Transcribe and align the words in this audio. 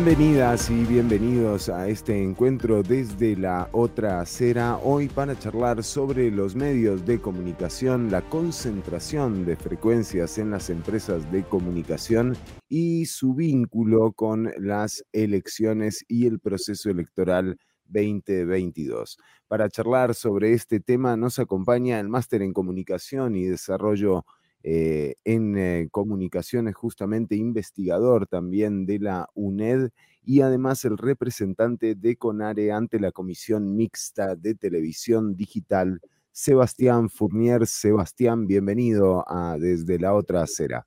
Bienvenidas 0.00 0.70
y 0.70 0.84
bienvenidos 0.84 1.68
a 1.68 1.88
este 1.88 2.22
encuentro 2.22 2.84
desde 2.84 3.34
la 3.34 3.68
otra 3.72 4.20
acera, 4.20 4.76
hoy 4.76 5.08
para 5.08 5.36
charlar 5.36 5.82
sobre 5.82 6.30
los 6.30 6.54
medios 6.54 7.04
de 7.04 7.20
comunicación, 7.20 8.08
la 8.08 8.22
concentración 8.22 9.44
de 9.44 9.56
frecuencias 9.56 10.38
en 10.38 10.52
las 10.52 10.70
empresas 10.70 11.32
de 11.32 11.42
comunicación 11.42 12.36
y 12.68 13.06
su 13.06 13.34
vínculo 13.34 14.12
con 14.12 14.52
las 14.58 15.04
elecciones 15.10 16.04
y 16.06 16.26
el 16.28 16.38
proceso 16.38 16.90
electoral 16.90 17.58
2022. 17.86 19.18
Para 19.48 19.68
charlar 19.68 20.14
sobre 20.14 20.52
este 20.52 20.78
tema 20.78 21.16
nos 21.16 21.40
acompaña 21.40 21.98
el 21.98 22.08
máster 22.08 22.42
en 22.42 22.52
comunicación 22.52 23.34
y 23.34 23.46
desarrollo 23.46 24.24
eh, 24.64 25.14
en 25.24 25.56
eh, 25.56 25.88
comunicaciones, 25.90 26.74
justamente 26.74 27.36
investigador 27.36 28.26
también 28.26 28.86
de 28.86 28.98
la 28.98 29.28
UNED 29.34 29.90
y 30.24 30.40
además 30.40 30.84
el 30.84 30.98
representante 30.98 31.94
de 31.94 32.16
CONARE 32.16 32.72
ante 32.72 32.98
la 32.98 33.12
Comisión 33.12 33.76
Mixta 33.76 34.34
de 34.34 34.56
Televisión 34.56 35.36
Digital, 35.36 36.00
Sebastián 36.32 37.08
Fournier. 37.08 37.66
Sebastián, 37.68 38.48
bienvenido 38.48 39.24
a 39.28 39.56
Desde 39.58 39.98
la 40.00 40.12
Otra 40.12 40.42
Acera. 40.42 40.86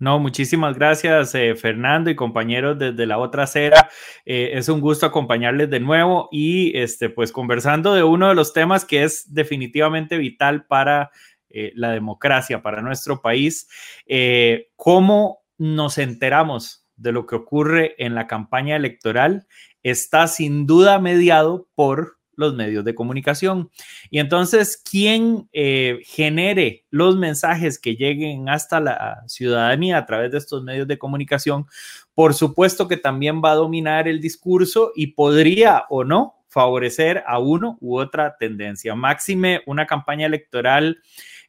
No, 0.00 0.18
muchísimas 0.18 0.76
gracias, 0.76 1.34
eh, 1.36 1.54
Fernando 1.54 2.10
y 2.10 2.16
compañeros 2.16 2.76
desde 2.76 3.06
la 3.06 3.16
otra 3.16 3.44
acera. 3.44 3.88
es 4.24 4.68
un 4.68 4.80
gusto 4.80 5.06
acompañarles 5.06 5.70
de 5.70 5.78
nuevo 5.78 6.28
y 6.32 6.76
este, 6.76 7.08
pues 7.08 7.30
conversando 7.30 7.94
de 7.94 8.02
uno 8.02 8.28
de 8.28 8.34
los 8.34 8.52
temas 8.52 8.84
que 8.84 9.04
es 9.04 9.32
definitivamente 9.32 10.18
vital 10.18 10.66
para 10.66 11.12
eh, 11.56 11.72
la 11.76 11.92
democracia 11.92 12.62
para 12.62 12.82
nuestro 12.82 13.22
país. 13.22 13.68
Eh, 14.06 14.70
¿Cómo 14.74 15.44
nos 15.56 15.98
enteramos 15.98 16.84
de 16.96 17.12
lo 17.12 17.26
que 17.26 17.36
ocurre 17.36 17.94
en 17.98 18.16
la 18.16 18.26
campaña 18.26 18.74
electoral? 18.74 19.46
Está 19.84 20.26
sin 20.26 20.66
duda 20.66 20.98
mediado 20.98 21.68
por 21.76 22.18
los 22.36 22.56
medios 22.56 22.84
de 22.84 22.96
comunicación. 22.96 23.70
Y 24.10 24.18
entonces, 24.18 24.82
¿quién 24.82 25.48
eh, 25.52 26.00
genere 26.04 26.86
los 26.90 27.16
mensajes 27.16 27.78
que 27.78 27.94
lleguen 27.94 28.48
hasta 28.48 28.80
la 28.80 29.22
ciudadanía 29.28 29.98
a 29.98 30.06
través 30.06 30.32
de 30.32 30.38
estos 30.38 30.64
medios 30.64 30.88
de 30.88 30.98
comunicación? 30.98 31.66
Por 32.14 32.34
supuesto 32.34 32.88
que 32.88 32.96
también 32.96 33.40
va 33.44 33.52
a 33.52 33.56
dominar 33.56 34.08
el 34.08 34.20
discurso 34.20 34.90
y 34.96 35.08
podría 35.08 35.84
o 35.88 36.02
no 36.02 36.44
favorecer 36.48 37.24
a 37.26 37.38
uno 37.38 37.78
u 37.80 37.98
otra 37.98 38.36
tendencia. 38.38 38.94
Máxime, 38.94 39.62
una 39.66 39.86
campaña 39.86 40.26
electoral 40.26 40.98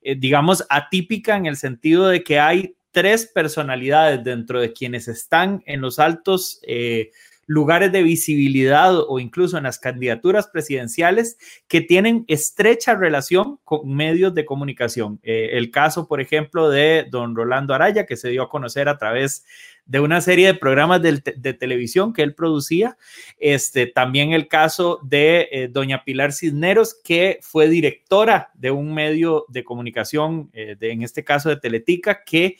eh, 0.07 0.15
digamos, 0.15 0.63
atípica 0.69 1.35
en 1.35 1.47
el 1.47 1.57
sentido 1.57 2.07
de 2.07 2.23
que 2.23 2.39
hay 2.39 2.75
tres 2.91 3.25
personalidades 3.25 4.23
dentro 4.23 4.61
de 4.61 4.71
quienes 4.71 5.07
están 5.07 5.63
en 5.65 5.81
los 5.81 5.97
altos 5.97 6.59
eh, 6.61 7.09
lugares 7.45 7.91
de 7.91 8.03
visibilidad 8.03 8.97
o 8.97 9.19
incluso 9.19 9.57
en 9.57 9.63
las 9.63 9.79
candidaturas 9.79 10.47
presidenciales 10.47 11.37
que 11.67 11.81
tienen 11.81 12.25
estrecha 12.27 12.95
relación 12.95 13.59
con 13.63 13.93
medios 13.93 14.33
de 14.33 14.45
comunicación. 14.45 15.19
Eh, 15.23 15.49
el 15.53 15.71
caso, 15.71 16.07
por 16.07 16.21
ejemplo, 16.21 16.69
de 16.69 17.07
don 17.09 17.35
Rolando 17.35 17.73
Araya, 17.73 18.05
que 18.05 18.17
se 18.17 18.29
dio 18.29 18.43
a 18.43 18.49
conocer 18.49 18.89
a 18.89 18.97
través 18.97 19.45
de 19.85 19.99
una 19.99 20.19
serie 20.19 20.47
de 20.47 20.53
programas 20.55 21.01
de, 21.01 21.53
televisión 21.53 22.11
que 22.11 22.23
él 22.23 22.33
producía. 22.33 22.97
Este, 23.37 23.85
también 23.85 24.33
el 24.33 24.47
caso 24.47 24.99
de 25.03 25.47
eh, 25.51 25.67
doña 25.67 26.03
Pilar 26.03 26.33
Cisneros, 26.33 26.99
que 27.03 27.39
fue 27.41 27.69
directora 27.69 28.49
de 28.55 28.71
un 28.71 28.93
medio 28.93 29.45
de 29.47 29.63
comunicación, 29.63 30.49
eh, 30.53 30.75
en 30.79 31.03
este 31.03 31.23
caso 31.23 31.49
de 31.49 31.57
Teletica, 31.57 32.23
que 32.23 32.57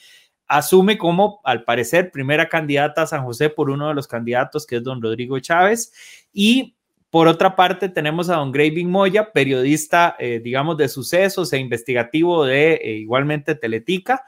asume 0.48 0.98
como, 0.98 1.42
al 1.44 1.64
parecer, 1.64 2.12
primera 2.12 2.50
candidata 2.50 3.04
a 3.04 3.08
San 3.08 3.24
José 3.24 3.50
por 3.50 3.70
uno 3.70 3.88
de 3.88 3.94
los 3.94 4.08
candidatos, 4.08 4.66
que 4.66 4.78
es 4.78 4.84
don 4.84 5.02
Rodrigo 5.02 5.40
Chávez. 5.40 5.92
Y 6.34 6.76
por 7.10 7.28
otra 7.28 7.56
parte, 7.56 7.88
tenemos 7.88 8.30
a 8.30 8.36
don 8.36 8.52
Graving 8.52 8.90
Moya, 8.90 9.32
periodista, 9.32 10.16
eh, 10.20 10.42
digamos, 10.44 10.76
de 10.78 10.90
sucesos 10.90 11.54
e 11.54 11.58
investigativo 11.58 12.44
de 12.44 12.80
igualmente 13.00 13.56
Teletica, 13.56 14.24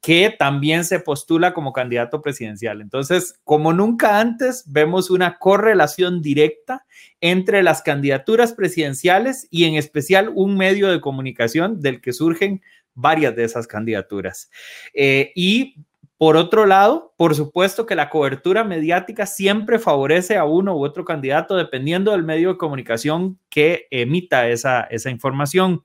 que 0.00 0.34
también 0.38 0.84
se 0.84 1.00
postula 1.00 1.52
como 1.52 1.72
candidato 1.72 2.22
presidencial. 2.22 2.80
Entonces, 2.80 3.38
como 3.44 3.72
nunca 3.72 4.18
antes, 4.18 4.64
vemos 4.66 5.10
una 5.10 5.38
correlación 5.38 6.22
directa 6.22 6.86
entre 7.20 7.62
las 7.62 7.82
candidaturas 7.82 8.54
presidenciales 8.54 9.46
y 9.50 9.64
en 9.64 9.74
especial 9.74 10.32
un 10.34 10.56
medio 10.56 10.88
de 10.88 11.02
comunicación 11.02 11.80
del 11.80 12.00
que 12.00 12.14
surgen 12.14 12.62
varias 12.94 13.34
de 13.36 13.44
esas 13.44 13.66
candidaturas. 13.66 14.50
Eh, 14.94 15.32
y 15.34 15.76
por 16.20 16.36
otro 16.36 16.66
lado, 16.66 17.14
por 17.16 17.34
supuesto 17.34 17.86
que 17.86 17.94
la 17.94 18.10
cobertura 18.10 18.62
mediática 18.62 19.24
siempre 19.24 19.78
favorece 19.78 20.36
a 20.36 20.44
uno 20.44 20.76
u 20.76 20.84
otro 20.84 21.04
candidato 21.04 21.56
dependiendo 21.56 22.12
del 22.12 22.24
medio 22.24 22.50
de 22.50 22.58
comunicación 22.58 23.38
que 23.48 23.86
emita 23.90 24.48
esa, 24.48 24.82
esa 24.82 25.08
información. 25.08 25.82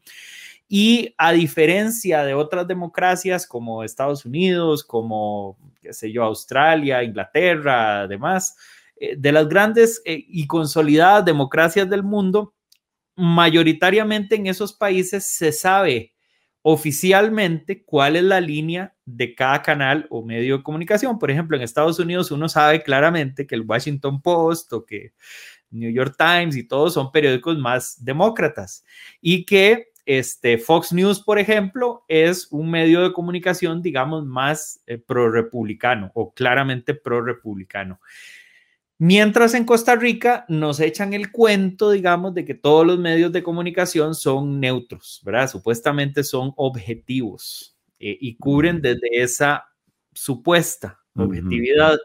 Y 0.68 1.14
a 1.18 1.32
diferencia 1.32 2.24
de 2.24 2.34
otras 2.34 2.68
democracias 2.68 3.48
como 3.48 3.84
Estados 3.84 4.26
Unidos, 4.26 4.84
como, 4.84 5.58
qué 5.80 5.94
sé 5.94 6.12
yo, 6.12 6.24
Australia, 6.24 7.04
Inglaterra, 7.04 8.02
además, 8.02 8.58
eh, 8.98 9.16
de 9.18 9.32
las 9.32 9.48
grandes 9.48 10.02
eh, 10.06 10.26
y 10.28 10.48
consolidadas 10.48 11.24
democracias 11.24 11.90
del 11.90 12.04
mundo, 12.04 12.54
mayoritariamente 13.16 14.36
en 14.36 14.48
esos 14.48 14.74
países 14.74 15.26
se 15.26 15.52
sabe 15.52 16.15
oficialmente 16.68 17.84
cuál 17.84 18.16
es 18.16 18.24
la 18.24 18.42
línea 18.42 18.96
de 19.06 19.36
cada 19.36 19.62
canal 19.62 20.08
o 20.10 20.24
medio 20.26 20.58
de 20.58 20.64
comunicación. 20.64 21.20
Por 21.20 21.30
ejemplo, 21.30 21.56
en 21.56 21.62
Estados 21.62 22.00
Unidos 22.00 22.32
uno 22.32 22.50
sabe 22.50 22.82
claramente 22.82 23.46
que 23.46 23.54
el 23.54 23.62
Washington 23.62 24.20
Post 24.20 24.74
o 24.74 24.84
que 24.84 25.14
New 25.70 25.92
York 25.92 26.16
Times 26.18 26.56
y 26.56 26.64
todos 26.64 26.96
son 26.96 27.12
periódicos 27.12 27.60
más 27.60 28.04
demócratas 28.04 28.84
y 29.22 29.46
que 29.46 29.90
este, 30.08 30.58
Fox 30.58 30.92
News, 30.92 31.22
por 31.22 31.38
ejemplo, 31.38 32.04
es 32.08 32.48
un 32.50 32.72
medio 32.72 33.04
de 33.04 33.14
comunicación, 33.14 33.84
digamos, 33.84 34.26
más 34.26 34.82
eh, 34.88 34.98
pro-republicano 34.98 36.10
o 36.16 36.34
claramente 36.34 36.96
pro-republicano. 36.96 38.00
Mientras 38.98 39.54
en 39.54 39.66
Costa 39.66 39.96
Rica 39.96 40.46
nos 40.48 40.80
echan 40.80 41.14
el 41.14 41.32
cuento, 41.32 41.92
digamos, 41.92 42.34
de 42.34 42.46
que 42.46 42.54
todos 42.54 42.88
los 42.88 42.98
medios 42.98 43.32
de 43.34 43.44
comunicación 43.44 44.16
son 44.16 44.62
neutros, 44.62 45.22
¿verdad? 45.26 45.50
Supuestamente 45.50 46.24
son 46.24 46.54
objetivos 46.56 47.78
eh, 48.00 48.18
y 48.20 48.38
cubren 48.38 48.82
desde 48.82 49.22
esa 49.22 49.66
supuesta 50.14 51.00
objetividad. 51.14 51.98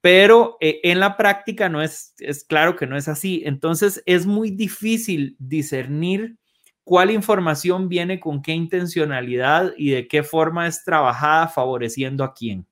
Pero 0.00 0.56
eh, 0.60 0.80
en 0.82 0.98
la 0.98 1.18
práctica 1.18 1.68
no 1.68 1.82
es, 1.82 2.14
es 2.18 2.42
claro 2.44 2.74
que 2.74 2.86
no 2.86 2.96
es 2.96 3.06
así. 3.08 3.42
Entonces 3.44 4.02
es 4.06 4.24
muy 4.24 4.50
difícil 4.50 5.36
discernir 5.38 6.38
cuál 6.84 7.10
información 7.10 7.90
viene 7.90 8.18
con 8.18 8.40
qué 8.40 8.52
intencionalidad 8.52 9.74
y 9.76 9.90
de 9.90 10.08
qué 10.08 10.22
forma 10.22 10.66
es 10.66 10.84
trabajada 10.84 11.48
favoreciendo 11.48 12.24
a 12.24 12.32
quién. 12.32 12.66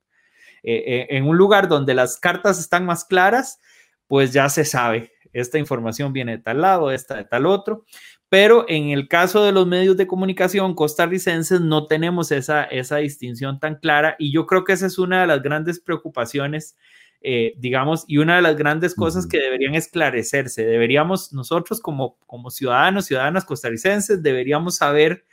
Eh, 0.71 1.07
en 1.17 1.27
un 1.27 1.37
lugar 1.37 1.69
donde 1.69 1.95
las 1.95 2.19
cartas 2.19 2.59
están 2.59 2.85
más 2.85 3.05
claras, 3.05 3.59
pues 4.07 4.33
ya 4.33 4.49
se 4.49 4.65
sabe, 4.65 5.13
esta 5.33 5.59
información 5.59 6.13
viene 6.13 6.39
de 6.39 6.43
tal 6.43 6.61
lado, 6.63 6.91
esta 6.91 7.17
de 7.17 7.25
tal 7.25 7.47
otro, 7.47 7.85
pero 8.29 8.65
en 8.69 8.91
el 8.91 9.09
caso 9.09 9.45
de 9.45 9.53
los 9.53 9.67
medios 9.67 9.97
de 9.97 10.07
comunicación 10.07 10.75
costarricenses 10.75 11.61
no 11.61 11.87
tenemos 11.87 12.31
esa, 12.33 12.65
esa 12.65 12.97
distinción 12.97 13.61
tan 13.61 13.77
clara 13.77 14.17
y 14.19 14.33
yo 14.33 14.47
creo 14.47 14.65
que 14.65 14.73
esa 14.75 14.87
es 14.87 14.99
una 14.99 15.23
de 15.23 15.27
las 15.27 15.43
grandes 15.43 15.81
preocupaciones 15.81 16.77
eh, 17.21 17.55
digamos, 17.57 18.05
y 18.07 18.19
una 18.19 18.37
de 18.37 18.43
las 18.43 18.57
grandes 18.57 18.95
cosas 18.95 19.27
que 19.27 19.39
deberían 19.39 19.75
esclarecerse, 19.75 20.65
deberíamos 20.65 21.33
nosotros 21.33 21.81
como, 21.81 22.17
como 22.27 22.51
ciudadanos, 22.51 23.07
ciudadanas 23.07 23.45
costarricenses, 23.45 24.23
deberíamos 24.23 24.77
saber 24.77 25.27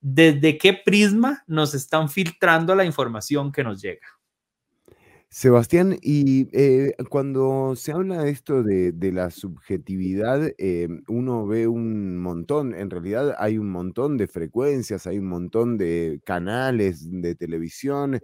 desde 0.00 0.58
qué 0.58 0.72
prisma 0.72 1.44
nos 1.46 1.74
están 1.74 2.08
filtrando 2.08 2.74
la 2.74 2.84
información 2.84 3.52
que 3.52 3.62
nos 3.62 3.80
llega. 3.80 4.17
Sebastián, 5.30 5.98
y 6.00 6.48
eh, 6.58 6.94
cuando 7.10 7.74
se 7.76 7.92
habla 7.92 8.22
de 8.22 8.30
esto 8.30 8.62
de, 8.62 8.94
la 9.12 9.30
subjetividad, 9.30 10.52
eh, 10.56 10.88
uno 11.06 11.46
ve 11.46 11.68
un 11.68 12.16
montón, 12.18 12.74
en 12.74 12.88
realidad 12.88 13.34
hay 13.38 13.58
un 13.58 13.70
montón 13.70 14.16
de 14.16 14.26
frecuencias, 14.26 15.06
hay 15.06 15.18
un 15.18 15.26
montón 15.28 15.76
de 15.76 16.20
canales 16.24 17.08
de 17.10 17.34
televisión, 17.34 18.20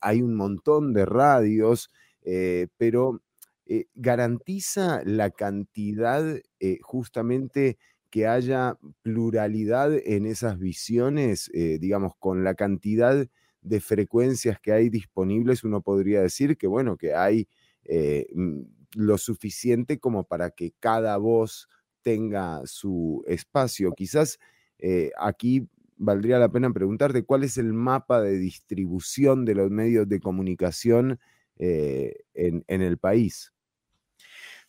hay 0.00 0.20
un 0.22 0.34
montón 0.34 0.92
de 0.94 1.06
radios, 1.06 1.90
eh, 2.22 2.66
pero 2.76 3.22
eh, 3.66 3.86
garantiza 3.94 5.02
la 5.04 5.30
cantidad 5.30 6.24
eh, 6.58 6.78
justamente 6.82 7.78
que 8.10 8.26
haya 8.26 8.76
pluralidad 9.02 9.92
en 9.94 10.26
esas 10.26 10.58
visiones, 10.58 11.50
digamos, 11.52 12.14
con 12.18 12.42
la 12.42 12.54
cantidad 12.54 13.28
de 13.68 13.80
frecuencias 13.80 14.58
que 14.60 14.72
hay 14.72 14.88
disponibles, 14.88 15.64
uno 15.64 15.80
podría 15.80 16.22
decir 16.22 16.56
que, 16.56 16.66
bueno, 16.66 16.96
que 16.96 17.14
hay 17.14 17.48
mm, 18.34 18.60
lo 18.94 19.18
suficiente 19.18 19.98
como 19.98 20.24
para 20.24 20.50
que 20.50 20.72
cada 20.80 21.16
voz 21.16 21.68
tenga 22.02 22.62
su 22.64 23.24
espacio. 23.26 23.92
Quizás 23.92 24.38
aquí 25.18 25.68
valdría 25.96 26.38
la 26.38 26.50
pena 26.50 26.72
preguntarte 26.72 27.24
cuál 27.24 27.44
es 27.44 27.58
el 27.58 27.72
mapa 27.72 28.20
de 28.22 28.38
distribución 28.38 29.44
de 29.44 29.54
los 29.54 29.70
medios 29.70 30.08
de 30.08 30.20
comunicación 30.20 31.18
en, 31.58 32.64
en 32.66 32.82
el 32.82 32.98
país. 32.98 33.52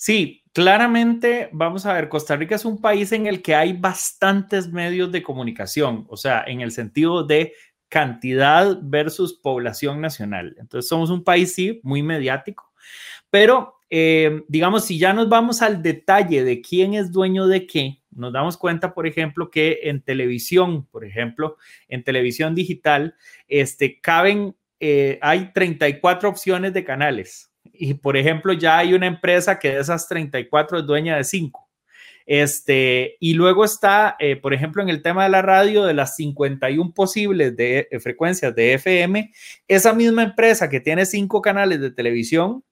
Sí, 0.01 0.45
claramente, 0.53 1.49
vamos 1.51 1.85
a 1.85 1.91
ver, 1.91 2.07
Costa 2.07 2.37
Rica 2.37 2.55
es 2.55 2.63
un 2.63 2.79
país 2.79 3.11
en 3.11 3.27
el 3.27 3.41
que 3.41 3.53
hay 3.53 3.73
bastantes 3.73 4.71
medios 4.71 5.11
de 5.11 5.21
comunicación, 5.21 6.05
o 6.07 6.15
sea, 6.15 6.41
en 6.47 6.61
el 6.61 6.71
sentido 6.71 7.25
de 7.25 7.51
cantidad 7.89 8.80
versus 8.81 9.33
población 9.33 10.00
nacional. 10.00 10.56
Entonces, 10.59 10.88
somos 10.88 11.09
un 11.09 11.24
país, 11.24 11.53
sí, 11.53 11.80
muy 11.83 12.03
mediático, 12.03 12.71
pero 13.30 13.75
eh, 13.89 14.44
digamos, 14.47 14.86
si 14.86 15.00
ya 15.00 15.13
nos 15.13 15.30
vamos 15.30 15.62
al 15.62 15.81
detalle 15.81 16.44
de 16.44 16.62
quién 16.62 16.94
es 16.94 17.12
dueño 17.12 17.47
de 17.47 17.65
qué, 17.65 18.01
nos 18.12 18.31
damos 18.33 18.57
cuenta, 18.57 18.94
por 18.94 19.07
ejemplo, 19.07 19.50
que 19.50 19.80
en 19.83 20.01
televisión, 20.01 20.86
por 20.86 21.06
ejemplo, 21.06 21.57
en 21.88 22.03
televisión 22.03 22.53
digital, 22.53 23.15
este, 23.47 24.00
caben, 24.00 24.56
eh, 24.80 25.19
hay 25.21 25.51
34 25.53 26.30
opciones 26.30 26.74
de 26.74 26.83
canales 26.83 27.51
y 27.74 27.94
por 27.95 28.18
ejemplo 28.18 28.53
ya 28.53 28.77
hay 28.77 28.94
una 28.94 29.07
empresa 29.07 29.59
que 29.59 29.69
de 29.69 29.80
esas 29.81 30.07
34 30.07 30.80
es 30.80 30.85
dueña 30.85 31.18
de 31.18 31.24
5. 31.24 31.69
Este, 32.31 33.17
y 33.19 33.33
luego 33.33 33.65
está, 33.65 34.15
eh, 34.19 34.35
por 34.35 34.53
ejemplo, 34.53 34.83
en 34.83 34.89
el 34.89 35.01
tema 35.01 35.23
de 35.23 35.31
la 35.31 35.41
radio, 35.41 35.83
de 35.85 35.95
las 35.95 36.15
51 36.15 36.93
posibles 36.93 37.57
de 37.57 37.87
eh, 37.89 37.99
frecuencias 37.99 38.53
de 38.53 38.75
FM, 38.75 39.31
esa 39.67 39.93
misma 39.93 40.21
empresa 40.21 40.69
que 40.69 40.79
tiene 40.79 41.07
cinco 41.07 41.41
canales 41.41 41.81
de 41.81 41.89
televisión 41.89 42.63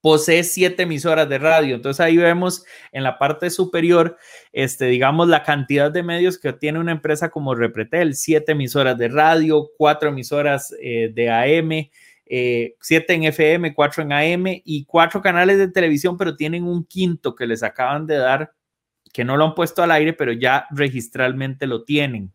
posee 0.00 0.44
siete 0.44 0.84
emisoras 0.84 1.28
de 1.28 1.36
radio. 1.36 1.74
Entonces 1.74 2.00
ahí 2.00 2.16
vemos 2.16 2.64
en 2.90 3.02
la 3.02 3.18
parte 3.18 3.50
superior, 3.50 4.16
este, 4.50 4.86
digamos, 4.86 5.28
la 5.28 5.42
cantidad 5.42 5.90
de 5.90 6.02
medios 6.02 6.38
que 6.38 6.54
tiene 6.54 6.78
una 6.78 6.92
empresa 6.92 7.28
como 7.28 7.54
Repretel, 7.54 8.14
siete 8.14 8.52
emisoras 8.52 8.96
de 8.96 9.08
radio, 9.08 9.68
cuatro 9.76 10.08
emisoras 10.08 10.74
eh, 10.80 11.10
de 11.12 11.30
AM, 11.30 11.90
eh, 12.28 12.74
siete 12.80 13.14
en 13.14 13.24
FM, 13.24 13.74
cuatro 13.74 14.02
en 14.02 14.12
AM 14.12 14.60
y 14.64 14.84
cuatro 14.84 15.20
canales 15.22 15.58
de 15.58 15.68
televisión, 15.68 16.16
pero 16.16 16.36
tienen 16.36 16.64
un 16.64 16.84
quinto 16.84 17.34
que 17.34 17.46
les 17.46 17.62
acaban 17.62 18.06
de 18.06 18.16
dar, 18.16 18.52
que 19.12 19.24
no 19.24 19.36
lo 19.36 19.46
han 19.46 19.54
puesto 19.54 19.82
al 19.82 19.90
aire, 19.90 20.12
pero 20.12 20.32
ya 20.32 20.66
registralmente 20.70 21.66
lo 21.66 21.84
tienen. 21.84 22.32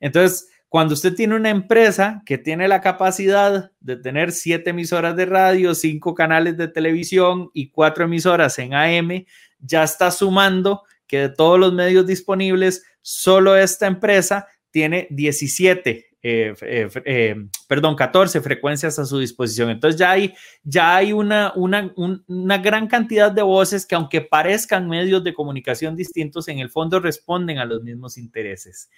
Entonces, 0.00 0.48
cuando 0.68 0.94
usted 0.94 1.14
tiene 1.14 1.34
una 1.34 1.50
empresa 1.50 2.22
que 2.26 2.38
tiene 2.38 2.68
la 2.68 2.80
capacidad 2.80 3.70
de 3.80 3.96
tener 3.96 4.32
siete 4.32 4.70
emisoras 4.70 5.16
de 5.16 5.26
radio, 5.26 5.74
cinco 5.74 6.14
canales 6.14 6.56
de 6.56 6.68
televisión 6.68 7.50
y 7.54 7.70
cuatro 7.70 8.04
emisoras 8.04 8.58
en 8.58 8.74
AM, 8.74 9.24
ya 9.58 9.84
está 9.84 10.10
sumando 10.10 10.82
que 11.06 11.18
de 11.18 11.28
todos 11.30 11.58
los 11.58 11.72
medios 11.72 12.06
disponibles, 12.06 12.84
solo 13.00 13.56
esta 13.56 13.86
empresa 13.86 14.48
tiene 14.70 15.06
17 15.10 16.15
eh, 16.28 16.54
eh, 16.62 16.88
eh, 17.04 17.36
perdón, 17.68 17.94
14 17.94 18.40
frecuencias 18.40 18.98
a 18.98 19.04
su 19.04 19.20
disposición. 19.20 19.70
Entonces 19.70 19.96
ya 19.96 20.10
hay, 20.10 20.34
ya 20.64 20.96
hay 20.96 21.12
una, 21.12 21.52
una, 21.54 21.92
una, 22.26 22.58
gran 22.58 22.88
cantidad 22.88 23.30
de 23.30 23.42
voces 23.42 23.86
que 23.86 23.94
aunque 23.94 24.22
parezcan 24.22 24.88
medios 24.88 25.22
de 25.22 25.32
comunicación 25.32 25.94
distintos, 25.94 26.48
en 26.48 26.58
el 26.58 26.68
fondo 26.68 26.98
responden 26.98 27.58
a 27.58 27.64
los 27.64 27.80
mismos 27.84 28.18
intereses. 28.18 28.90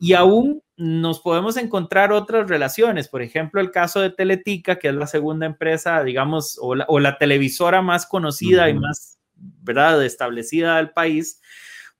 Y 0.00 0.14
aún 0.14 0.62
nos 0.78 1.20
podemos 1.20 1.58
encontrar 1.58 2.10
otras 2.10 2.48
relaciones, 2.48 3.06
por 3.06 3.20
ejemplo, 3.20 3.60
el 3.60 3.70
caso 3.70 4.00
de 4.00 4.08
Teletica, 4.08 4.78
que 4.78 4.88
es 4.88 4.94
la 4.94 5.06
segunda 5.06 5.44
empresa, 5.44 6.02
digamos, 6.02 6.58
o 6.58 6.74
la, 6.74 7.18
televisora 7.18 7.82
más 7.82 8.06
conocida 8.06 8.70
y 8.70 8.74
más, 8.74 9.18
¿verdad?, 9.36 10.02
establecida 10.02 10.78
del 10.78 10.90
país 10.90 11.38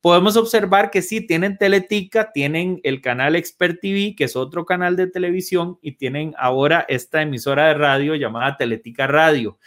podemos 0.02 0.37
observar 0.37 0.90
que 0.90 1.00
sí, 1.00 1.25
tienen 1.26 1.56
Teletica, 1.56 2.32
tienen 2.32 2.81
el 2.82 3.00
canal 3.00 3.37
Expert 3.37 3.81
TV, 3.81 4.14
que 4.16 4.25
es 4.25 4.37
otro 4.37 4.66
canal 4.66 4.96
de 4.96 5.06
televisión, 5.06 5.78
y 5.81 5.93
tienen 5.93 6.34
ahora 6.37 6.84
esta 6.88 7.22
emisora 7.22 7.69
de 7.69 7.75
radio 7.75 8.16
llamada 8.16 8.56
Teletica 8.56 9.06
Radio. 9.06 9.58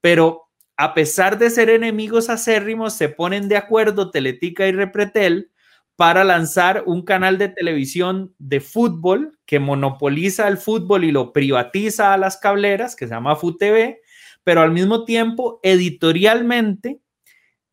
Pero 0.00 0.48
a 0.76 0.94
pesar 0.94 1.38
de 1.38 1.50
ser 1.50 1.70
enemigos 1.70 2.30
acérrimos, 2.30 2.94
se 2.94 3.08
ponen 3.08 3.48
de 3.48 3.56
acuerdo 3.56 4.12
Teletica 4.12 4.66
y 4.68 4.72
Repretel 4.72 5.50
para 5.96 6.22
lanzar 6.22 6.84
un 6.86 7.02
canal 7.02 7.36
de 7.36 7.48
televisión 7.48 8.32
de 8.38 8.60
fútbol 8.60 9.38
que 9.44 9.58
monopoliza 9.58 10.46
el 10.46 10.56
fútbol 10.56 11.02
y 11.02 11.10
lo 11.10 11.32
privatiza 11.32 12.14
a 12.14 12.16
las 12.16 12.36
cableras, 12.36 12.94
que 12.94 13.08
se 13.08 13.12
llama 13.12 13.34
FUTV, 13.34 13.96
pero 14.44 14.62
al 14.62 14.70
mismo 14.70 15.04
tiempo 15.04 15.58
editorialmente 15.64 17.00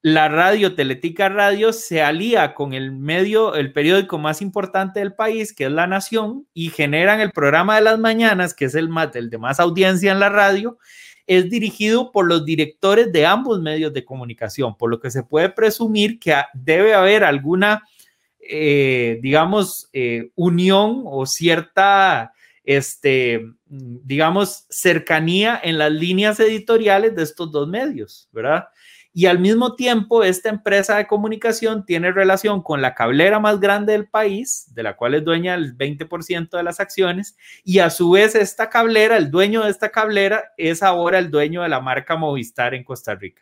la 0.02 0.30
radio 0.30 0.76
Teletica 0.76 1.28
Radio 1.28 1.74
se 1.74 2.02
alía 2.02 2.54
con 2.54 2.74
el 2.74 2.92
medio, 2.92 3.56
el 3.56 3.74
periódico 3.74 4.18
más 4.18 4.42
importante 4.42 5.00
del 5.00 5.14
país, 5.14 5.54
que 5.54 5.66
es 5.66 5.72
La 5.72 5.88
Nación, 5.88 6.48
y 6.54 6.70
generan 6.70 7.20
el 7.20 7.32
programa 7.32 7.76
de 7.76 7.82
las 7.82 8.00
mañanas, 8.00 8.54
que 8.54 8.66
es 8.66 8.76
el, 8.76 8.90
más, 8.90 9.16
el 9.16 9.30
de 9.30 9.38
más 9.38 9.60
audiencia 9.60 10.12
en 10.12 10.20
la 10.20 10.30
radio, 10.30 10.78
es 11.26 11.50
dirigido 11.50 12.12
por 12.12 12.26
los 12.26 12.46
directores 12.46 13.12
de 13.12 13.26
ambos 13.26 13.60
medios 13.60 13.92
de 13.92 14.06
comunicación, 14.06 14.78
por 14.78 14.90
lo 14.90 15.00
que 15.00 15.12
se 15.12 15.24
puede 15.24 15.50
presumir 15.50 16.20
que 16.20 16.34
debe 16.54 16.94
haber 16.94 17.24
alguna, 17.24 17.84
eh, 18.40 19.20
digamos, 19.22 19.90
eh, 19.92 20.30
unión 20.36 21.02
o 21.06 21.26
cierta, 21.26 22.32
este, 22.64 23.46
digamos, 23.66 24.66
cercanía 24.70 25.60
en 25.62 25.78
las 25.78 25.92
líneas 25.92 26.40
editoriales 26.40 27.14
de 27.14 27.24
estos 27.24 27.52
dos 27.52 27.68
medios, 27.68 28.30
¿verdad? 28.32 28.68
Y 29.18 29.25
al 29.25 29.40
mismo 29.40 29.74
tiempo 29.74 30.24
esta 30.24 30.50
empresa 30.50 30.96
de 30.98 31.08
comunicación 31.08 31.88
tiene 31.88 32.12
relación 32.12 32.62
con 32.62 32.84
la 32.84 32.94
cablera 32.94 33.40
más 33.40 33.60
grande 33.60 33.94
del 33.94 34.08
país, 34.08 34.72
de 34.75 34.84
la 34.84 34.96
cual 34.96 35.16
es 35.16 35.25
dueña 35.25 35.56
el 35.56 35.75
20% 35.75 36.56
de 36.56 36.62
las 36.62 36.80
acciones, 36.80 37.36
y 37.64 37.80
a 37.80 37.90
su 37.90 38.12
vez 38.12 38.36
esta 38.36 38.69
cablera, 38.69 39.18
el 39.18 39.31
dueño 39.31 39.64
de 39.64 39.72
esta 39.72 39.90
cablera, 39.90 40.54
es 40.56 40.84
ahora 40.84 41.18
el 41.18 41.31
dueño 41.31 41.64
de 41.64 41.69
la 41.69 41.81
marca 41.81 42.16
Movistar 42.16 42.75
en 42.75 42.84
Costa 42.84 43.16
Rica. 43.16 43.42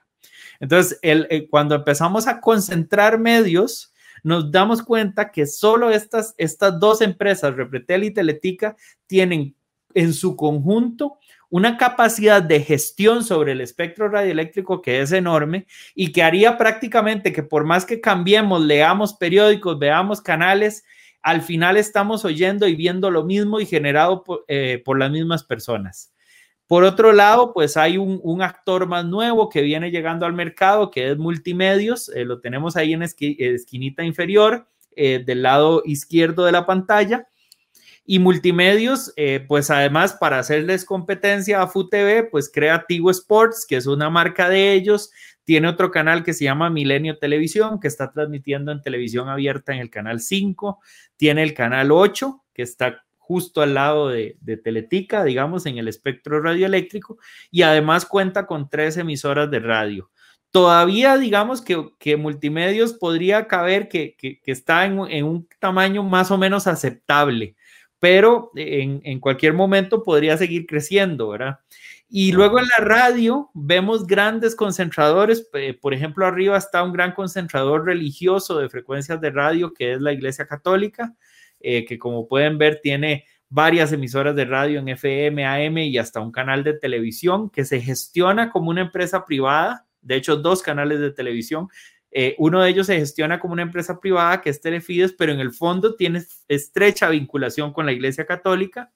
Entonces, 0.62 0.98
eh, 1.01 1.45
cuando 1.50 1.75
empezamos 1.75 2.25
a 2.28 2.39
concentrar 2.39 3.19
medios, 3.19 3.94
nos 4.24 4.50
damos 4.50 4.81
cuenta 4.81 5.30
que 5.30 5.45
solo 5.45 5.92
estas, 5.92 6.36
estas 6.38 6.80
dos 6.80 7.01
empresas, 7.01 7.54
Repretel 7.54 8.06
y 8.06 8.13
Teletica, 8.13 8.78
tienen 9.07 9.54
en 9.94 10.13
su 10.13 10.38
conjunto 10.38 11.18
una 11.56 11.78
capacidad 11.78 12.44
de 12.44 12.59
gestión 12.59 13.24
sobre 13.24 13.54
el 13.54 13.62
espectro 13.62 14.09
radioeléctrico 14.09 14.81
que 14.81 15.00
es 15.00 15.14
enorme 15.14 15.68
y 15.95 16.12
que 16.12 16.21
haría 16.21 16.57
prácticamente 16.57 17.31
que 17.31 17.44
por 17.44 17.64
más 17.64 17.85
que 17.85 18.02
cambiemos, 18.02 18.62
leamos 18.62 19.14
periódicos, 19.14 19.80
veamos 19.80 20.19
canales, 20.19 20.83
al 21.21 21.42
final 21.42 21.78
estamos 21.78 22.26
oyendo 22.26 22.68
y 22.68 22.76
viendo 22.76 23.09
lo 23.09 23.24
mismo 23.24 23.62
y 23.62 23.66
generado 23.66 24.21
por, 24.26 24.44
eh, 24.50 24.83
las 24.97 25.12
mismas 25.12 25.45
personas. 25.45 26.14
Por 26.68 26.83
otro 26.83 27.14
lado, 27.14 27.54
pues 27.54 27.78
hay 27.78 27.97
un, 27.97 28.42
actor 28.42 28.85
más 28.85 29.06
nuevo 29.06 29.47
que 29.47 29.62
viene 29.62 29.92
llegando 29.92 30.26
al 30.26 30.33
mercado, 30.33 30.92
que 30.92 31.12
es 31.12 31.18
Multimedios, 31.18 32.09
eh, 32.09 32.26
lo 32.26 32.42
tenemos 32.42 32.76
ahí 32.76 32.92
en 32.92 33.04
esquinita 33.04 34.04
inferior, 34.04 34.68
eh, 34.97 35.24
del 35.26 35.44
lado 35.44 35.83
izquierdo 35.85 36.44
de 36.44 36.52
la 36.52 36.66
pantalla 36.66 37.30
y 38.07 38.19
Multimedios, 38.19 39.12
eh, 39.16 39.44
pues 39.47 39.71
además 39.71 40.14
para 40.14 40.38
hacerles 40.38 40.85
competencia 40.85 41.62
a 41.62 41.68
FUTV, 41.68 42.30
pues 42.30 42.52
crea 42.54 42.85
Tigo 42.88 43.09
Sports, 43.09 43.66
que 43.68 43.78
es 43.78 43.88
una 43.88 44.12
marca 44.12 44.47
de 44.47 44.74
ellos. 44.74 45.12
Tiene 45.44 45.68
otro 45.68 45.90
canal 45.90 46.24
que 46.24 46.33
se 46.33 46.44
llama 46.44 46.69
Milenio 46.69 47.18
Televisión, 47.18 47.80
que 47.80 47.88
está 47.88 48.12
transmitiendo 48.12 48.71
en 48.71 48.81
televisión 48.81 49.28
abierta 49.28 49.74
en 49.74 49.80
el 49.80 49.90
canal 49.90 50.19
5. 50.19 50.80
Tiene 51.18 51.42
el 51.42 51.56
canal 51.56 51.92
8, 51.92 52.44
que 52.54 52.62
está 52.62 53.04
justo 53.18 53.64
al 53.64 53.74
lado 53.74 54.09
de, 54.09 54.38
Teletica, 54.64 55.24
digamos, 55.24 55.66
en 55.66 55.80
el 55.80 55.88
espectro 55.88 56.40
radioeléctrico. 56.42 57.18
Y 57.50 57.64
además 57.64 58.06
cuenta 58.06 58.45
con 58.45 58.69
tres 58.69 58.97
emisoras 58.97 59.50
de 59.50 59.59
radio 59.59 60.12
todavía 60.52 61.18
digamos 61.18 61.62
que, 61.62 62.16
multimedios 62.16 62.94
podría 62.94 63.45
caber 63.45 63.90
que, 63.90 64.16
está 64.45 64.85
en, 64.85 65.02
en, 65.09 65.26
un 65.26 65.50
tamaño 65.59 66.02
más 66.02 66.31
o 66.31 66.38
menos 66.38 66.66
aceptable 66.66 67.57
pero 68.06 68.52
en, 68.54 69.19
cualquier 69.19 69.54
momento 69.54 70.04
podría 70.04 70.38
seguir 70.38 70.68
creciendo, 70.68 71.30
¿verdad? 71.30 71.62
Y 72.07 72.33
luego 72.33 72.59
en 72.59 72.68
la 72.78 72.85
radio 72.85 73.50
vemos 73.56 74.06
grandes 74.06 74.56
concentradores, 74.56 75.50
por 75.81 75.92
ejemplo, 75.92 76.28
arriba 76.28 76.56
está 76.56 76.83
un 76.83 76.94
gran 76.94 77.14
concentrador 77.14 77.83
religioso 77.83 78.59
de 78.59 78.69
frecuencias 78.69 79.19
de 79.21 79.31
radio 79.31 79.74
que 79.74 79.94
es 79.94 80.02
la 80.02 80.14
Iglesia 80.14 80.45
Católica, 80.45 81.16
eh, 81.59 81.83
que 81.83 81.97
como 81.97 82.28
pueden 82.28 82.59
ver 82.59 82.80
tiene 82.80 83.26
varias 83.50 83.92
emisoras 83.92 84.35
de 84.35 84.45
radio 84.45 84.81
en 84.81 84.90
FM, 84.90 85.44
AM 85.44 85.80
y 85.80 85.97
hasta 85.97 86.19
un 86.19 86.31
canal 86.31 86.64
de 86.64 86.78
televisión 86.78 87.50
que 87.50 87.66
se 87.66 87.81
gestiona 87.81 88.52
como 88.52 88.69
una 88.69 88.81
empresa 88.81 89.26
privada, 89.26 89.88
de 90.04 90.18
hecho 90.18 90.35
dos 90.35 90.62
canales 90.62 91.00
de 91.00 91.09
televisión 91.09 91.69
eh, 92.18 92.34
uno 92.38 92.62
de 92.62 92.69
ellos 92.69 92.88
se 92.88 92.98
gestiona 92.98 93.42
como 93.42 93.52
una 93.52 93.64
empresa 93.64 94.00
privada 94.00 94.40
que 94.42 94.50
es 94.50 94.62
Telefides, 94.62 95.12
pero 95.12 95.34
en 95.34 95.42
el 95.42 95.52
fondo 95.52 95.95
tiene 95.95 96.24
estrecha 96.48 97.10
vinculación 97.10 97.74
con 97.74 97.86
la 97.86 97.92
Iglesia 97.92 98.26
Católica. 98.26 98.90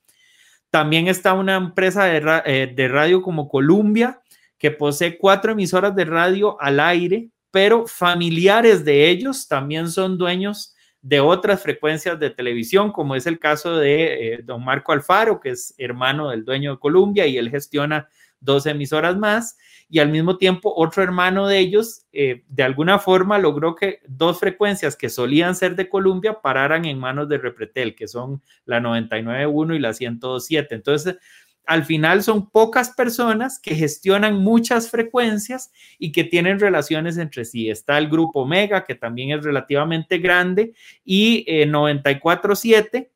También 0.70 1.10
está 1.10 1.34
una 1.34 1.58
empresa 1.58 2.06
de, 2.06 2.22
eh, 2.46 2.88
radio 2.88 3.22
como 3.22 3.50
Columbia, 3.50 4.22
que 4.58 4.72
posee 4.72 5.18
cuatro 5.18 5.52
emisoras 5.52 5.94
de 5.98 6.06
radio 6.06 6.56
al 6.62 6.80
aire, 6.80 7.30
pero 7.52 7.88
familiares 7.88 8.86
de 8.86 9.10
ellos 9.10 9.50
también 9.50 9.90
son 9.90 10.18
dueños 10.18 10.74
de 11.02 11.20
otras 11.20 11.62
frecuencias 11.62 12.18
de 12.22 12.30
televisión, 12.30 12.94
como 12.94 13.16
es 13.16 13.28
el 13.28 13.38
caso 13.38 13.76
de 13.76 14.36
eh, 14.36 14.40
don 14.46 14.64
Marco 14.64 14.94
Alfaro, 14.94 15.42
que 15.42 15.50
es 15.50 15.74
hermano 15.78 16.30
del 16.30 16.46
dueño 16.46 16.72
de 16.72 16.80
Columbia 16.80 17.28
y 17.28 17.38
él 17.38 17.50
gestiona 17.50 18.08
dos 18.40 18.66
emisoras 18.66 19.18
más 19.18 19.58
y 19.90 20.00
al 20.00 20.10
mismo 20.10 20.38
tiempo 20.38 20.72
otro 20.76 21.02
hermano 21.02 21.48
de 21.48 21.58
ellos 21.58 22.06
eh, 22.14 22.44
de 22.48 22.64
alguna 22.64 23.00
forma 23.00 23.40
logró 23.40 23.76
que 23.76 24.00
dos 24.08 24.40
frecuencias 24.40 24.96
que 24.96 25.10
solían 25.10 25.56
ser 25.56 25.76
de 25.76 25.90
Columbia 25.90 26.42
pararan 26.42 26.86
en 26.86 27.00
manos 27.00 27.28
de 27.28 27.40
Repretel, 27.40 27.96
que 27.96 28.08
son 28.08 28.42
la 28.66 28.80
99.1 28.80 29.76
y 29.76 29.80
la 29.80 29.90
102.7. 29.90 30.68
Entonces, 30.70 31.18
al 31.66 31.86
final 31.86 32.24
son 32.24 32.50
pocas 32.50 32.92
personas 32.92 33.60
que 33.60 33.76
gestionan 33.76 34.40
muchas 34.40 34.90
frecuencias 34.90 35.72
y 35.98 36.12
que 36.12 36.24
tienen 36.24 36.60
relaciones 36.60 37.18
entre 37.18 37.46
sí. 37.46 37.70
Está 37.70 37.98
el 37.98 38.10
grupo 38.10 38.46
Mega, 38.46 38.86
que 38.86 38.96
también 38.96 39.38
es 39.38 39.44
relativamente 39.44 40.18
grande, 40.20 40.74
y 41.04 41.46
94.7 41.48 42.90
eh, 42.94 43.12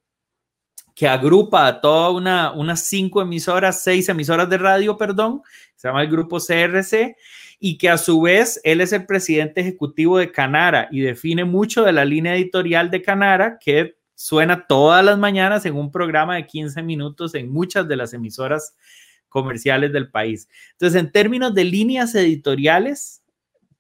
que 0.96 1.08
agrupa 1.08 1.68
a 1.68 1.82
toda 1.82 2.12
una, 2.12 2.52
unas 2.52 2.82
cinco 2.82 3.22
emisoras, 3.22 3.82
seis 3.84 4.10
emisoras 4.10 4.50
de 4.50 4.58
radio, 4.58 4.98
perdón, 4.98 5.42
se 5.76 5.88
llama 5.88 6.02
el 6.02 6.10
grupo 6.10 6.40
CRC, 6.40 7.16
y 7.60 7.78
que 7.78 7.90
a 7.90 7.98
su 7.98 8.22
vez 8.22 8.60
él 8.64 8.82
es 8.82 8.94
el 8.94 9.06
presidente 9.06 9.62
ejecutivo 9.62 10.18
de 10.18 10.32
Canara 10.32 10.90
y 10.92 11.00
define 11.02 11.46
mucho 11.46 11.84
de 11.84 11.94
la 11.94 12.06
línea 12.06 12.36
editorial 12.36 12.92
de 12.92 13.02
Canara, 13.02 13.58
que 13.60 13.96
suena 14.16 14.68
todas 14.68 15.04
las 15.04 15.18
mañanas 15.18 15.66
en 15.66 15.76
un 15.76 15.92
programa 15.92 16.36
de 16.36 16.46
15 16.46 16.84
minutos 16.84 17.36
en 17.36 17.52
muchas 17.52 17.88
de 17.88 17.96
las 17.96 18.14
emisoras 18.14 18.76
comerciales 19.30 19.92
del 19.92 20.12
país. 20.12 20.48
Entonces, 20.74 21.00
en 21.00 21.12
términos 21.12 21.56
de 21.56 21.64
líneas 21.64 22.14
editoriales, 22.16 23.24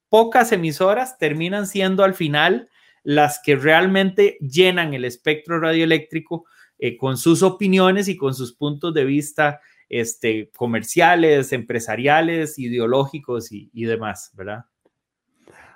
pocas 0.10 0.52
emisoras 0.52 1.18
terminan 1.18 1.68
siendo 1.68 2.04
al 2.04 2.14
final 2.14 2.70
las 3.04 3.40
que 3.44 3.56
realmente 3.56 4.38
llenan 4.40 4.94
el 4.94 5.06
espectro 5.06 5.60
radioeléctrico 5.60 6.46
eh, 6.86 6.98
con 6.98 7.16
sus 7.16 7.44
opiniones 7.44 8.10
y 8.10 8.18
con 8.18 8.36
sus 8.36 8.58
puntos 8.58 8.94
de 8.94 9.06
vista 9.06 9.62
este, 9.88 10.52
comerciales, 10.54 11.54
empresariales, 11.54 12.60
ideológicos 12.60 13.54
y, 13.54 13.86
demás, 13.86 14.32
¿verdad? 14.34 14.66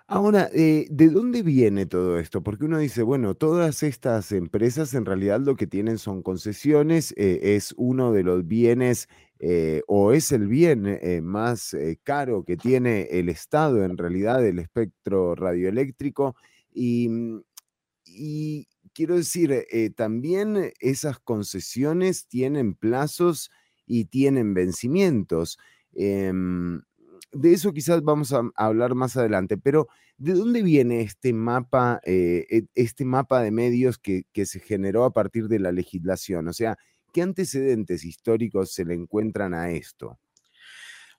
Ahora, 0.06 0.50
eh, 0.54 0.86
¿de 0.90 1.08
dónde 1.08 1.44
viene 1.44 1.86
todo 1.86 2.20
esto? 2.20 2.44
Porque 2.44 2.66
uno 2.66 2.78
dice, 2.78 3.04
bueno, 3.04 3.36
todas 3.36 3.84
estas 3.84 4.34
empresas 4.34 4.94
en 4.96 5.06
realidad 5.06 5.40
lo 5.40 5.56
que 5.56 5.66
tienen 5.66 5.98
son 5.98 6.22
concesiones, 6.22 7.14
eh, 7.16 7.56
es 7.56 7.74
uno 7.78 8.12
de 8.12 8.24
los 8.24 8.46
bienes 8.46 9.08
o 9.88 10.12
es 10.12 10.34
el 10.34 10.50
bien 10.50 11.00
más 11.24 11.74
caro 12.04 12.44
que 12.44 12.58
tiene 12.58 13.04
el 13.12 13.30
Estado 13.30 13.86
en 13.86 13.98
realidad, 13.98 14.46
el 14.46 14.60
espectro 14.60 15.36
radioeléctrico. 15.36 16.36
Y, 16.74 17.10
y 18.04 18.68
quiero 18.98 19.16
decir, 19.16 19.52
eh, 19.52 19.92
también 19.92 20.74
esas 20.80 21.20
concesiones 21.20 22.26
tienen 22.28 22.74
plazos 22.74 23.52
y 23.86 24.06
tienen 24.06 24.56
vencimientos. 24.56 25.60
Em, 25.94 26.82
de 27.32 27.54
eso 27.54 27.74
quizás 27.74 28.02
vamos 28.02 28.34
a 28.34 28.42
hablar 28.56 28.96
más 28.96 29.16
adelante, 29.16 29.56
pero 29.56 29.88
¿de 30.18 30.34
dónde 30.34 30.64
viene 30.64 31.02
este 31.02 31.32
mapa, 31.32 32.02
eh, 32.06 32.48
e, 32.50 32.66
este 32.74 33.06
mapa 33.06 33.40
de 33.44 33.52
medios 33.52 34.00
que, 34.00 34.24
que, 34.34 34.48
se 34.48 34.60
generó 34.60 35.04
a 35.04 35.14
partir 35.14 35.48
de 35.48 35.60
la 35.60 35.72
legislación? 35.72 36.48
O 36.48 36.54
sea, 36.54 36.76
¿qué 37.14 37.22
antecedentes 37.22 38.04
históricos 38.04 38.72
se 38.74 38.84
le 38.84 38.96
encuentran 38.96 39.54
a 39.54 39.70
esto? 39.70 40.18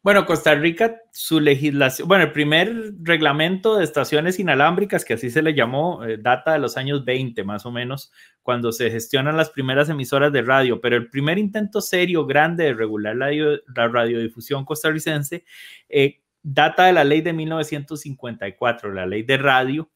Bueno, 0.01 0.27
Costa 0.27 0.55
Rica, 0.55 1.03
su 1.13 1.41
legislación, 1.41 2.07
bueno, 2.07 2.25
el 2.25 2.33
primer 2.33 2.93
reglamento 3.03 3.77
de 3.77 3.85
estaciones 3.85 4.39
inalámbricas, 4.39 5.05
que 5.05 5.15
así 5.15 5.29
se 5.29 5.43
le 5.43 5.55
llamó, 5.55 6.05
eh, 6.05 6.19
data 6.19 6.53
de 6.53 6.61
los 6.61 6.77
años 6.77 7.05
20 7.05 7.43
más 7.43 7.67
o 7.67 7.73
menos, 7.73 8.13
cuando 8.43 8.71
se 8.71 8.93
gestionan 8.93 9.37
las 9.37 9.51
primeras 9.51 9.89
emisoras 9.89 10.33
de 10.33 10.43
radio, 10.43 10.81
pero 10.81 10.97
el 10.97 11.11
primer 11.11 11.37
intento 11.37 11.81
serio, 11.81 12.27
grande 12.27 12.65
de 12.65 12.75
regular 12.75 13.17
la, 13.17 13.89
radiodifusión 13.89 14.65
costarricense, 14.65 15.45
eh, 15.89 16.21
data 16.45 16.85
de 16.87 16.93
la 16.93 17.03
ley 17.03 17.21
de 17.21 17.33
1954, 17.33 18.93
la 18.93 19.05
ley 19.05 19.25
de 19.25 19.37
radio, 19.37 19.91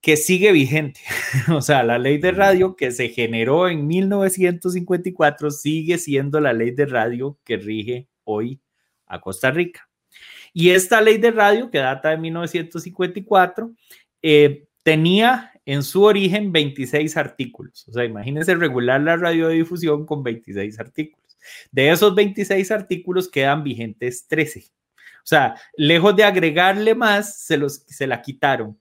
que 0.00 0.16
sigue 0.16 0.52
vigente. 0.52 1.00
o 1.52 1.62
sea, 1.62 1.82
la 1.82 1.98
ley 1.98 2.18
de 2.18 2.30
radio 2.30 2.76
que 2.76 2.92
se 2.92 3.08
generó 3.08 3.68
en 3.68 3.88
1954 3.88 5.50
sigue 5.50 5.98
siendo 5.98 6.40
la 6.40 6.52
ley 6.52 6.70
de 6.70 6.86
radio 6.86 7.38
que 7.44 7.56
rige 7.56 8.08
hoy 8.22 8.60
a 9.08 9.20
Costa 9.20 9.50
Rica. 9.50 9.88
Y 10.52 10.70
esta 10.70 11.00
ley 11.00 11.18
de 11.18 11.30
radio, 11.30 11.70
que 11.70 11.78
data 11.78 12.10
de 12.10 12.16
1954, 12.18 13.72
eh, 14.22 14.64
tenía 14.82 15.52
en 15.66 15.82
su 15.82 16.02
origen 16.02 16.50
26 16.50 17.16
artículos. 17.16 17.86
O 17.88 17.92
sea, 17.92 18.04
imagínense 18.04 18.54
regular 18.54 19.00
la 19.00 19.16
radiodifusión 19.16 20.06
con 20.06 20.22
26 20.22 20.80
artículos. 20.80 21.36
De 21.70 21.90
esos 21.90 22.14
26 22.14 22.70
artículos 22.70 23.28
quedan 23.28 23.62
vigentes 23.62 24.26
13. 24.26 24.64
O 25.18 25.26
sea, 25.28 25.56
lejos 25.76 26.16
de 26.16 26.24
agregarle 26.24 26.94
más, 26.94 27.38
se, 27.42 27.58
los, 27.58 27.84
se 27.86 28.06
la 28.06 28.22
quitaron. 28.22 28.78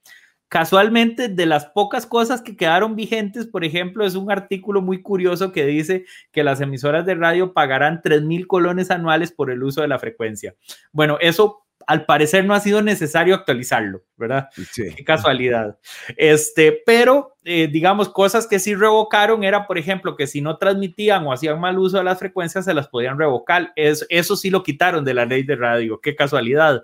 Casualmente, 0.49 1.27
de 1.27 1.45
las 1.45 1.65
pocas 1.65 2.05
cosas 2.05 2.41
que 2.41 2.55
quedaron 2.55 2.95
vigentes, 2.95 3.45
por 3.47 3.65
ejemplo, 3.65 4.05
es 4.05 4.15
un 4.15 4.31
artículo 4.31 4.81
muy 4.81 5.01
curioso 5.01 5.51
que 5.51 5.65
dice 5.65 6.05
que 6.31 6.43
las 6.43 6.61
emisoras 6.61 7.05
de 7.05 7.15
radio 7.15 7.53
pagarán 7.53 8.01
3 8.01 8.23
mil 8.23 8.47
colones 8.47 8.89
anuales 8.89 9.31
por 9.31 9.51
el 9.51 9.61
uso 9.61 9.81
de 9.81 9.89
la 9.89 9.99
frecuencia. 9.99 10.55
Bueno, 10.93 11.17
eso 11.19 11.65
al 11.85 12.05
parecer 12.05 12.43
no 12.45 12.53
ha 12.53 12.59
sido 12.59 12.81
necesario 12.81 13.33
actualizarlo, 13.33 14.03
¿verdad? 14.17 14.49
Qué 14.75 15.03
casualidad. 15.05 15.77
Este, 16.17 16.81
pero 16.85 17.35
eh, 17.43 17.69
digamos, 17.71 18.09
cosas 18.09 18.45
que 18.45 18.59
sí 18.59 18.75
revocaron 18.75 19.43
era, 19.45 19.67
por 19.67 19.77
ejemplo, 19.77 20.17
que 20.17 20.27
si 20.27 20.41
no 20.41 20.57
transmitían 20.57 21.25
o 21.25 21.31
hacían 21.31 21.59
mal 21.61 21.79
uso 21.79 21.97
de 21.97 22.03
las 22.03 22.19
frecuencias, 22.19 22.65
se 22.65 22.73
las 22.73 22.89
podían 22.89 23.17
revocar. 23.17 23.71
Eso, 23.77 24.05
eso 24.09 24.35
sí 24.35 24.49
lo 24.49 24.63
quitaron 24.63 25.05
de 25.05 25.13
la 25.13 25.25
ley 25.25 25.43
de 25.43 25.55
radio. 25.55 25.99
Qué 26.01 26.13
casualidad. 26.13 26.83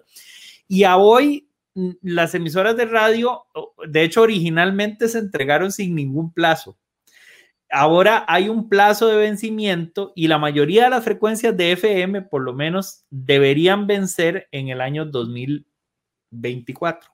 Y 0.70 0.86
a 0.86 0.96
hoy 0.96 1.50
las 2.02 2.36
emisoras 2.36 2.78
de 2.78 2.86
radio, 2.86 3.46
de 3.88 4.04
hecho, 4.04 4.22
originalmente 4.22 5.08
se 5.08 5.20
entregaron 5.20 5.72
sin 5.72 5.96
ningún 5.96 6.32
plazo. 6.32 6.78
Ahora 7.70 8.24
hay 8.28 8.50
un 8.50 8.70
plazo 8.70 9.08
de 9.08 9.18
vencimiento 9.18 10.12
y 10.16 10.28
la 10.28 10.38
mayoría 10.38 10.84
de 10.84 10.92
las 10.92 11.04
frecuencias 11.04 11.58
de 11.58 11.72
FM, 11.72 12.22
por 12.24 12.44
lo 12.44 12.54
menos, 12.54 13.06
deberían 13.10 13.88
vencer 13.88 14.48
en 14.52 14.70
el 14.70 14.80
año 14.80 15.06
2024. 15.06 17.10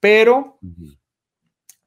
Pero, 0.00 0.58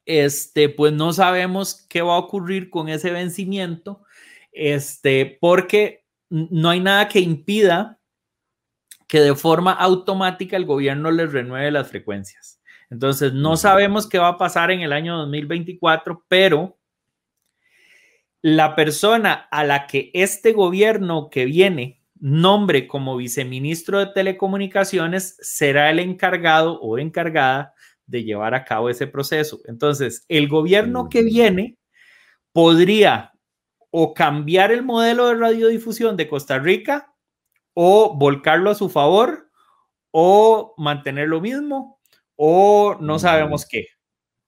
este, 0.04 0.68
pues 0.68 0.92
no 0.92 1.12
sabemos 1.12 1.86
qué 1.88 2.02
va 2.02 2.16
a 2.16 2.18
ocurrir 2.18 2.68
con 2.68 2.88
ese 2.88 3.12
vencimiento, 3.12 4.02
este, 4.50 5.38
porque 5.40 6.04
no 6.30 6.70
hay 6.70 6.80
nada 6.80 7.06
que 7.06 7.20
impida 7.20 7.97
que 9.08 9.20
de 9.20 9.34
forma 9.34 9.72
automática 9.72 10.56
el 10.56 10.66
gobierno 10.66 11.10
les 11.10 11.32
renueve 11.32 11.70
las 11.70 11.88
frecuencias. 11.88 12.60
Entonces, 12.90 13.32
no 13.32 13.56
sabemos 13.56 14.06
qué 14.06 14.18
va 14.18 14.28
a 14.28 14.38
pasar 14.38 14.70
en 14.70 14.82
el 14.82 14.92
año 14.92 15.16
2024, 15.18 16.24
pero 16.28 16.78
la 18.42 18.76
persona 18.76 19.48
a 19.50 19.64
la 19.64 19.86
que 19.86 20.10
este 20.14 20.52
gobierno 20.52 21.28
que 21.30 21.46
viene 21.46 22.02
nombre 22.20 22.86
como 22.86 23.16
viceministro 23.16 23.98
de 23.98 24.06
Telecomunicaciones 24.06 25.36
será 25.40 25.90
el 25.90 25.98
encargado 25.98 26.80
o 26.80 26.98
encargada 26.98 27.74
de 28.06 28.24
llevar 28.24 28.54
a 28.54 28.64
cabo 28.64 28.90
ese 28.90 29.06
proceso. 29.06 29.60
Entonces, 29.66 30.24
el 30.28 30.48
gobierno 30.48 31.08
que 31.08 31.22
viene 31.22 31.78
podría 32.52 33.32
o 33.90 34.12
cambiar 34.12 34.70
el 34.70 34.82
modelo 34.82 35.28
de 35.28 35.34
radiodifusión 35.34 36.16
de 36.16 36.28
Costa 36.28 36.58
Rica 36.58 37.14
o 37.80 38.16
volcarlo 38.16 38.70
a 38.70 38.74
su 38.74 38.88
favor 38.88 39.48
o 40.10 40.74
mantener 40.78 41.28
lo 41.28 41.40
mismo 41.40 42.00
o 42.34 42.96
no 43.00 43.20
sabemos 43.20 43.68
qué. 43.70 43.86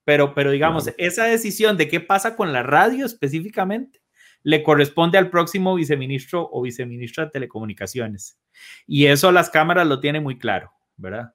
Pero, 0.03 0.35
pero 0.35 0.51
digamos, 0.51 0.91
esa 0.99 1.27
decisión 1.27 1.77
de 1.77 1.87
qué 1.87 2.01
pasa 2.01 2.35
con 2.35 2.53
la 2.53 2.65
radio 2.65 3.07
específicamente 3.07 4.03
le 4.43 4.65
corresponde 4.65 5.17
al 5.17 5.31
próximo 5.31 5.77
viceministro 5.77 6.49
o 6.51 6.63
viceministra 6.63 7.27
de 7.27 7.31
Telecomunicaciones. 7.31 8.37
Y 8.85 9.07
eso 9.07 9.31
las 9.31 9.49
cámaras 9.49 9.87
lo 9.87 10.01
tienen 10.01 10.25
muy 10.25 10.37
claro, 10.37 10.73
¿verdad? 10.97 11.33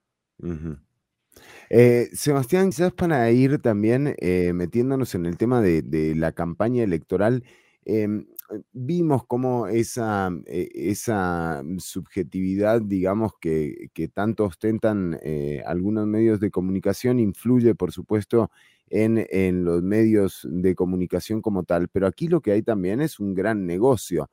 Eh, 1.69 2.09
Sebastián, 2.11 2.71
quizás 2.71 2.91
para 2.91 3.31
ir 3.31 3.59
también 3.59 4.17
eh, 4.19 4.51
metiéndonos 4.51 5.15
en 5.15 5.25
el 5.25 5.37
tema 5.37 5.61
de, 5.61 5.81
de 5.81 6.13
la 6.13 6.33
campaña 6.33 6.83
electoral, 6.83 7.45
em, 7.85 8.21
eh, 8.21 8.34
vimos 8.73 9.25
cómo 9.27 9.67
esa, 9.67 10.29
eh, 10.45 10.69
esa 10.73 11.63
subjetividad, 11.77 12.81
digamos, 12.81 13.33
que, 13.39 13.89
tanto 14.13 14.45
ostentan 14.45 15.19
eh, 15.23 15.61
algunos 15.65 16.07
medios 16.07 16.39
de 16.39 16.51
comunicación, 16.51 17.19
influye, 17.19 17.75
por 17.75 17.91
supuesto, 17.91 18.51
en, 18.89 19.65
los 19.65 19.81
medios 19.83 20.47
de 20.49 20.75
comunicación 20.75 21.41
como 21.41 21.63
tal. 21.63 21.89
Pero 21.89 22.07
aquí 22.07 22.27
lo 22.27 22.41
que 22.41 22.51
hay 22.51 22.61
también 22.61 23.01
es 23.01 23.19
un 23.19 23.33
gran 23.33 23.65
negocio. 23.65 24.29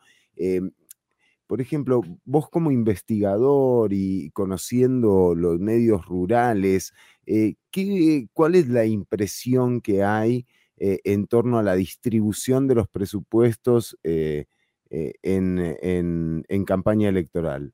por 1.46 1.60
ejemplo, 1.60 2.02
vos 2.24 2.48
como 2.50 2.70
investigador 2.70 3.92
y 3.92 4.30
conociendo 4.30 5.34
los 5.34 5.58
medios 5.60 6.06
rurales, 6.06 6.94
¿qué, 7.26 8.28
¿cuál 8.32 8.54
es 8.54 8.68
la 8.68 8.86
impresión 8.86 9.80
que 9.80 10.02
hay? 10.02 10.46
Eh, 10.84 11.00
en 11.04 11.28
torno 11.28 11.60
a 11.60 11.62
la 11.62 11.76
distribución 11.76 12.66
de 12.66 12.74
los 12.74 12.88
presupuestos 12.88 13.96
eh, 14.02 14.46
eh, 14.90 15.12
en, 15.22 16.64
campaña 16.66 17.08
electoral. 17.08 17.72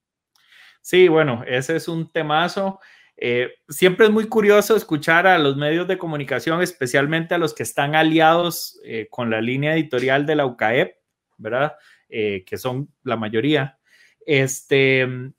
Sí, 0.83 1.09
bueno, 1.09 1.43
ese 1.47 1.77
es 1.77 1.89
un 1.89 2.13
temazo. 2.13 2.81
Siempre 3.67 4.05
es 4.05 4.13
muy 4.13 4.29
curioso 4.29 4.77
escuchar 4.77 5.27
a 5.27 5.39
los 5.39 5.57
medios 5.57 5.89
de 5.89 5.97
comunicación, 5.97 6.61
especialmente 6.61 7.35
a 7.35 7.39
los 7.39 7.55
que 7.55 7.63
están 7.63 7.95
aliados 7.95 8.79
con 9.09 9.31
la 9.31 9.41
línea 9.41 9.73
editorial 9.73 10.27
de 10.27 10.37
la 10.37 10.45
UCAEP, 10.45 10.95
¿verdad? 11.39 11.77
que 12.11 12.59
son 12.59 12.93
la 13.05 13.17
mayoría. 13.17 13.79
Este, 14.27 15.33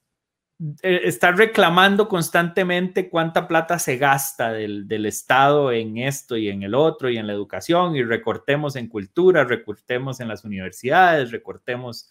estar 0.81 1.37
reclamando 1.37 2.09
constantemente 2.09 3.09
cuánta 3.09 3.47
plata 3.47 3.79
se 3.79 3.97
gasta 3.97 4.51
del, 4.51 4.89
del, 4.89 5.05
Estado 5.05 5.71
en 5.71 5.97
esto 5.97 6.35
y 6.35 6.49
en 6.49 6.63
el 6.63 6.75
otro 6.75 7.09
y 7.09 7.17
en 7.17 7.27
la 7.27 7.33
educación 7.33 7.95
y 7.95 8.03
recortemos 8.03 8.75
en 8.75 8.89
cultura, 8.89 9.45
recortemos 9.45 10.19
en 10.19 10.27
las 10.27 10.43
universidades, 10.43 11.31
recortemos 11.31 12.09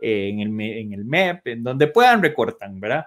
eh, 0.00 0.28
en, 0.28 0.40
el, 0.40 0.60
en 0.60 0.92
el 0.92 1.04
MEP, 1.04 1.46
en 1.46 1.62
donde 1.62 1.86
puedan 1.86 2.20
recortan, 2.20 2.80
¿verdad? 2.80 3.06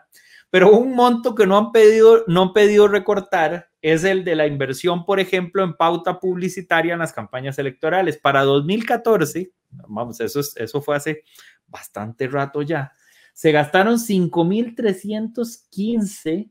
Pero 0.50 0.72
un 0.72 0.96
monto 0.96 1.36
que 1.36 1.46
no 1.46 1.58
han 1.58 1.74
pedido, 1.74 2.24
no 2.27 2.44
han 2.44 2.53
pedido 2.53 2.88
recortar 2.88 3.70
es 3.82 4.06
el 4.06 4.24
de 4.24 4.36
la 4.36 4.48
inversión, 4.48 5.06
por 5.06 5.20
ejemplo, 5.20 5.63
en 5.63 5.75
pauta 5.75 6.20
publicitaria 6.20 6.94
en 6.94 7.00
las 7.00 7.12
campañas 7.12 7.60
electorales. 7.60 8.17
Para 8.17 8.44
2014, 8.44 9.51
vamos, 9.89 10.22
eso, 10.22 10.39
eso 10.39 10.82
fue 10.82 10.96
hace 10.96 11.24
bastante 11.67 12.27
rato 12.27 12.62
ya 12.62 12.94
se 13.38 13.51
gastaron 13.51 14.00
5.315 14.00 16.50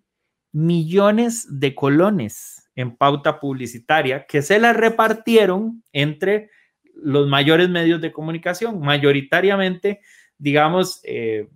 millones 0.53 1.59
de 1.59 1.75
colones 1.75 2.71
en 2.77 2.97
pauta 2.97 3.41
publicitaria 3.41 4.25
que 4.25 4.41
se 4.41 4.61
la 4.61 4.73
repartieron 4.73 5.83
entre 5.93 6.49
los 6.95 7.27
mayores 7.27 7.69
medios 7.69 8.01
de 8.01 8.13
comunicación, 8.13 8.79
mayoritariamente, 8.79 10.01
digamos, 10.39 11.01
eh, 11.03 11.49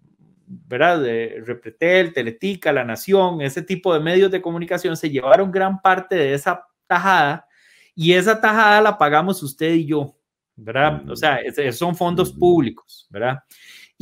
¿verdad? 0.48 1.00
De 1.00 1.40
Repretel, 1.46 2.12
Teletica, 2.12 2.72
La 2.72 2.82
Nación, 2.82 3.40
ese 3.40 3.62
tipo 3.62 3.94
de 3.94 4.00
medios 4.00 4.32
de 4.32 4.42
comunicación 4.42 4.96
se 4.96 5.10
llevaron 5.10 5.52
gran 5.52 5.80
parte 5.80 6.16
de 6.16 6.34
esa 6.34 6.66
tajada 6.88 7.46
y 7.94 8.14
esa 8.14 8.40
tajada 8.40 8.80
la 8.80 8.98
pagamos 8.98 9.44
usted 9.44 9.74
y 9.74 9.86
yo, 9.86 10.16
¿verdad? 10.56 11.08
O 11.08 11.14
sea, 11.14 11.38
son 11.70 11.94
fondos 11.94 12.32
públicos, 12.32 13.06
¿verdad? 13.10 13.44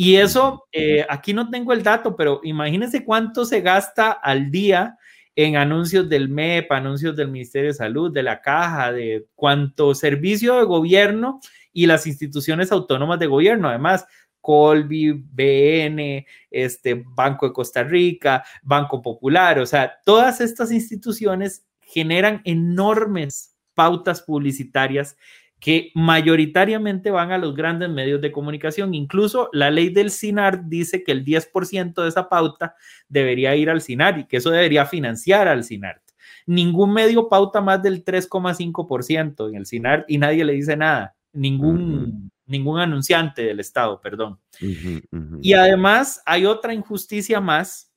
Y 0.00 0.14
eso, 0.14 0.68
eh, 0.70 1.04
aquí 1.08 1.34
no 1.34 1.50
tengo 1.50 1.72
el 1.72 1.82
dato, 1.82 2.14
pero 2.14 2.40
imagínense 2.44 3.04
cuánto 3.04 3.44
se 3.44 3.62
gasta 3.62 4.12
al 4.12 4.48
día 4.48 4.96
en 5.34 5.56
anuncios 5.56 6.08
del 6.08 6.28
MEP, 6.28 6.70
anuncios 6.70 7.16
del 7.16 7.32
Ministerio 7.32 7.70
de 7.70 7.74
Salud, 7.74 8.12
de 8.12 8.22
la 8.22 8.40
Caja, 8.40 8.92
de 8.92 9.26
cuánto 9.34 9.96
servicio 9.96 10.56
de 10.56 10.66
gobierno 10.66 11.40
y 11.72 11.86
las 11.86 12.06
instituciones 12.06 12.70
autónomas 12.70 13.18
de 13.18 13.26
gobierno. 13.26 13.68
Además, 13.68 14.06
Colby, 14.40 15.14
BN, 15.14 16.24
este, 16.48 17.02
Banco 17.04 17.48
de 17.48 17.52
Costa 17.52 17.82
Rica, 17.82 18.44
Banco 18.62 19.02
Popular, 19.02 19.58
o 19.58 19.66
sea, 19.66 19.98
todas 20.04 20.40
estas 20.40 20.70
instituciones 20.70 21.66
generan 21.80 22.40
enormes 22.44 23.56
pautas 23.74 24.22
publicitarias 24.22 25.16
que 25.60 25.90
mayoritariamente 25.94 27.10
van 27.10 27.32
a 27.32 27.38
los 27.38 27.54
grandes 27.54 27.90
medios 27.90 28.20
de 28.20 28.30
comunicación. 28.30 28.94
Incluso 28.94 29.48
la 29.52 29.70
ley 29.70 29.88
del 29.90 30.10
CINAR 30.10 30.68
dice 30.68 31.02
que 31.02 31.12
el 31.12 31.24
10% 31.24 32.02
de 32.02 32.08
esa 32.08 32.28
pauta 32.28 32.74
debería 33.08 33.56
ir 33.56 33.68
al 33.68 33.82
CINAR 33.82 34.18
y 34.18 34.26
que 34.26 34.36
eso 34.36 34.50
debería 34.50 34.86
financiar 34.86 35.48
al 35.48 35.64
CINAR. 35.64 36.00
Ningún 36.46 36.92
medio 36.92 37.28
pauta 37.28 37.60
más 37.60 37.82
del 37.82 38.04
3,5% 38.04 39.48
en 39.48 39.56
el 39.56 39.66
CINAR 39.66 40.04
y 40.08 40.18
nadie 40.18 40.44
le 40.44 40.52
dice 40.52 40.76
nada. 40.76 41.14
Ningún, 41.32 42.30
ningún 42.46 42.80
anunciante 42.80 43.42
del 43.42 43.60
Estado, 43.60 44.00
perdón. 44.00 44.38
Y 45.42 45.52
además 45.52 46.22
hay 46.24 46.46
otra 46.46 46.72
injusticia 46.72 47.40
más 47.40 47.92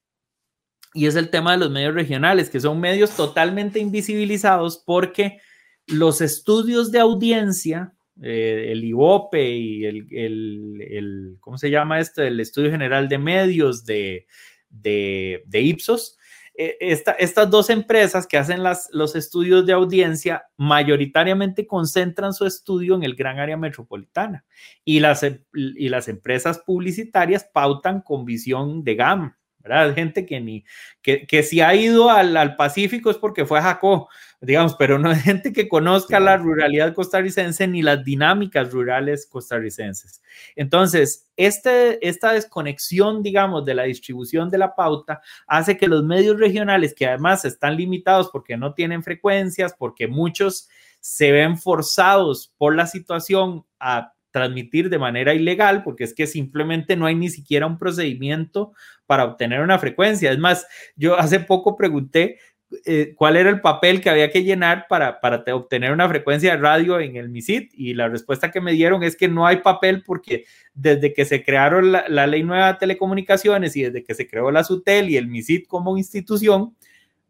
y 0.93 1.05
es 1.05 1.15
el 1.15 1.29
tema 1.29 1.53
de 1.53 1.59
los 1.59 1.71
medios 1.71 1.93
regionales, 1.93 2.49
que 2.49 2.59
son 2.59 2.79
medios 2.79 3.12
totalmente 3.12 3.79
invisibilizados 3.79 4.83
porque 4.86 5.39
los 5.87 6.21
estudios 6.21 6.91
de 6.91 6.99
audiencia, 6.99 7.93
eh, 8.21 8.67
el 8.71 8.83
IOPE 8.83 9.49
y 9.49 9.85
el, 9.85 10.07
el, 10.11 11.37
¿cómo 11.39 11.57
se 11.57 11.69
llama 11.69 11.99
esto? 11.99 12.21
El 12.21 12.39
Estudio 12.39 12.69
General 12.69 13.09
de 13.09 13.17
Medios 13.17 13.85
de, 13.85 14.27
de, 14.69 15.41
Ipsos. 15.53 16.17
Eh, 16.53 16.77
estas 16.79 17.49
dos 17.49 17.69
empresas 17.69 18.27
que 18.27 18.37
hacen 18.37 18.61
las, 18.61 18.89
los 18.91 19.15
estudios 19.15 19.65
de 19.65 19.73
audiencia 19.73 20.43
mayoritariamente 20.57 21.65
concentran 21.65 22.33
su 22.33 22.45
estudio 22.45 22.95
en 22.95 23.03
el 23.03 23.15
gran 23.15 23.39
área 23.39 23.57
metropolitana 23.57 24.45
y 24.83 24.99
las, 24.99 25.25
y 25.53 25.89
las 25.89 26.07
empresas 26.07 26.59
publicitarias 26.59 27.45
pautan 27.51 28.01
con 28.01 28.25
visión 28.25 28.83
de 28.83 28.95
GAM, 28.95 29.33
¿verdad? 29.59 29.95
Gente 29.95 30.25
que 30.25 30.41
ni, 30.41 30.65
que, 31.01 31.25
que 31.25 31.41
si 31.41 31.61
ha 31.61 31.73
ido 31.73 32.09
al, 32.09 32.35
al 32.35 32.55
Pacífico 32.55 33.09
es 33.09 33.17
porque 33.17 33.45
fue 33.45 33.59
a 33.59 33.63
Jacó, 33.63 34.09
digamos, 34.41 34.75
pero 34.75 34.97
no 34.97 35.10
hay 35.12 35.19
gente 35.19 35.54
que 35.54 35.69
conozca 35.69 36.19
la 36.19 36.38
ruralidad 36.38 36.93
costarricense 36.93 37.67
ni 37.67 37.82
las 37.82 38.04
dinámicas 38.04 38.71
rurales 38.71 39.27
costarricenses. 39.27 40.21
Entonces, 40.56 41.30
este, 41.38 42.06
esta 42.08 42.34
desconexión, 42.34 43.23
digamos, 43.23 43.63
de 43.65 43.75
la 43.75 43.84
distribución 43.84 44.49
de 44.49 44.58
la 44.58 44.75
pauta 44.75 45.21
hace 45.47 45.77
que 45.77 45.88
los 45.88 46.04
medios 46.04 46.39
regionales, 46.39 46.93
que 46.93 47.08
además 47.08 47.45
están 47.45 47.77
limitados 47.77 48.30
porque 48.32 48.58
no 48.58 48.73
tienen 48.73 49.04
frecuencias, 49.04 49.73
porque 49.77 50.08
muchos 50.08 50.67
se 50.99 51.32
ven 51.32 51.58
forzados 51.58 52.54
por 52.58 52.75
la 52.75 52.88
situación 52.88 53.65
a 53.80 54.13
transmitir 54.32 54.89
de 54.89 54.97
manera 54.97 55.34
ilegal, 55.34 55.84
porque 55.84 56.06
es 56.06 56.13
que 56.13 56.25
simplemente 56.25 56.95
no 56.95 57.06
hay 57.06 57.15
ni 57.15 57.30
siquiera 57.30 57.67
un 57.67 57.77
procedimiento 57.77 58.73
para 59.06 59.25
obtener 59.25 59.62
una 59.62 59.77
frecuencia. 59.77 60.32
Es 60.32 60.39
más, 60.39 60.65
yo 60.95 61.19
hace 61.19 61.41
poco 61.41 61.75
pregunté 61.75 62.39
eh, 62.86 63.13
cuál 63.15 63.38
era 63.38 63.49
el 63.49 63.62
papel 63.62 64.01
que 64.01 64.10
había 64.10 64.31
que 64.31 64.43
llenar 64.43 64.86
para, 64.88 65.19
para 65.19 65.43
obtener 65.53 65.91
una 65.91 66.07
frecuencia 66.07 66.51
de 66.51 66.62
radio 66.62 66.99
en 66.99 67.15
el 67.17 67.29
MISIT 67.29 67.71
y 67.73 67.93
la 67.93 68.07
respuesta 68.07 68.49
que 68.49 68.62
me 68.62 68.71
dieron 68.71 69.03
es 69.03 69.15
que 69.15 69.27
no 69.27 69.45
hay 69.45 69.57
papel 69.57 70.03
porque 70.03 70.45
desde 70.73 71.13
que 71.13 71.25
se 71.25 71.43
crearon 71.43 71.91
la, 71.91 72.05
la 72.07 72.27
ley 72.27 72.43
nueva 72.43 72.73
de 72.73 72.79
telecomunicaciones 72.79 73.75
y 73.75 73.84
desde 73.84 74.03
que 74.03 74.15
se 74.15 74.27
creó 74.27 74.51
la 74.51 74.63
SUTEL 74.63 75.10
y 75.10 75.17
el 75.17 75.27
MISIT 75.27 75.67
como 75.67 75.97
institución, 75.97 76.75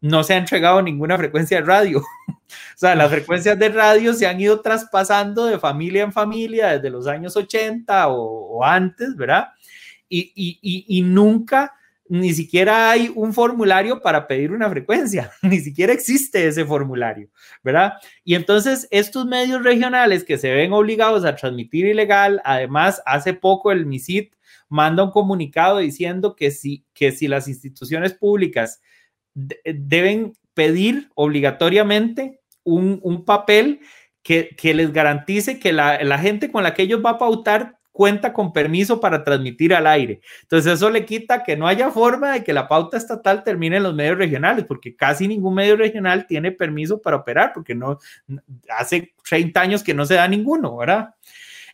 no 0.02 0.24
se 0.24 0.34
ha 0.34 0.36
entregado 0.36 0.82
ninguna 0.82 1.16
frecuencia 1.16 1.60
de 1.60 1.66
radio. 1.66 1.98
o 2.28 2.76
sea, 2.76 2.94
las 2.94 3.10
frecuencias 3.10 3.58
de 3.58 3.68
radio 3.68 4.12
se 4.12 4.26
han 4.26 4.40
ido 4.40 4.60
traspasando 4.60 5.46
de 5.46 5.58
familia 5.58 6.02
en 6.02 6.12
familia 6.12 6.72
desde 6.72 6.90
los 6.90 7.06
años 7.06 7.36
80 7.36 8.08
o, 8.08 8.64
antes, 8.64 9.16
¿verdad? 9.16 9.48
Y, 10.08 10.32
y, 10.34 10.84
y, 10.88 11.02
nunca 11.02 11.72
ni 12.12 12.34
siquiera 12.34 12.90
hay 12.90 13.10
un 13.14 13.32
formulario 13.32 14.02
para 14.02 14.26
pedir 14.26 14.52
una 14.52 14.68
frecuencia, 14.68 15.32
ni 15.42 15.60
siquiera 15.60 15.94
existe 15.94 16.46
ese 16.46 16.62
formulario, 16.66 17.30
¿verdad? 17.64 17.94
Y 18.22 18.34
entonces 18.34 18.86
estos 18.90 19.24
medios 19.24 19.64
regionales 19.64 20.22
que 20.22 20.36
se 20.36 20.52
ven 20.52 20.74
obligados 20.74 21.24
a 21.24 21.34
transmitir 21.36 21.86
ilegal, 21.86 22.42
además 22.44 23.00
hace 23.06 23.32
poco 23.32 23.72
el 23.72 23.86
MISIT 23.86 24.34
manda 24.68 25.04
un 25.04 25.10
comunicado 25.10 25.78
diciendo 25.78 26.36
que 26.36 26.50
si, 26.50 26.84
que 26.92 27.12
si 27.12 27.28
las 27.28 27.48
instituciones 27.48 28.12
públicas 28.12 28.82
deben 29.32 30.34
pedir 30.52 31.08
obligatoriamente 31.14 32.40
un, 32.62 33.24
papel 33.24 33.80
que, 34.22 34.54
les 34.62 34.92
garantice 34.92 35.58
que 35.58 35.72
la, 35.72 36.04
la 36.04 36.18
gente 36.18 36.52
con 36.52 36.62
la 36.62 36.74
que 36.74 36.82
ellos 36.82 37.00
va 37.02 37.12
a 37.12 37.18
pautar 37.18 37.78
cuenta 37.92 38.32
con 38.32 38.52
permiso 38.52 39.00
para 39.00 39.22
transmitir 39.22 39.74
al 39.74 39.86
aire. 39.86 40.20
Entonces 40.42 40.72
eso 40.72 40.90
le 40.90 41.04
quita 41.04 41.44
que 41.44 41.56
no 41.56 41.68
haya 41.68 41.90
forma 41.90 42.32
de 42.32 42.42
que 42.42 42.52
la 42.52 42.66
pauta 42.66 42.96
estatal 42.96 43.44
termine 43.44 43.76
en 43.76 43.82
los 43.82 43.94
medios 43.94 44.18
regionales, 44.18 44.64
porque 44.64 44.96
casi 44.96 45.28
ningún 45.28 45.54
medio 45.54 45.76
regional 45.76 46.26
tiene 46.26 46.52
permiso 46.52 47.00
para 47.00 47.18
operar, 47.18 47.52
porque 47.52 47.74
no 47.74 47.98
hace 48.68 49.14
30 49.28 49.60
años 49.60 49.82
que 49.82 49.94
no 49.94 50.06
se 50.06 50.14
da 50.14 50.26
ninguno, 50.26 50.76
¿verdad? 50.78 51.14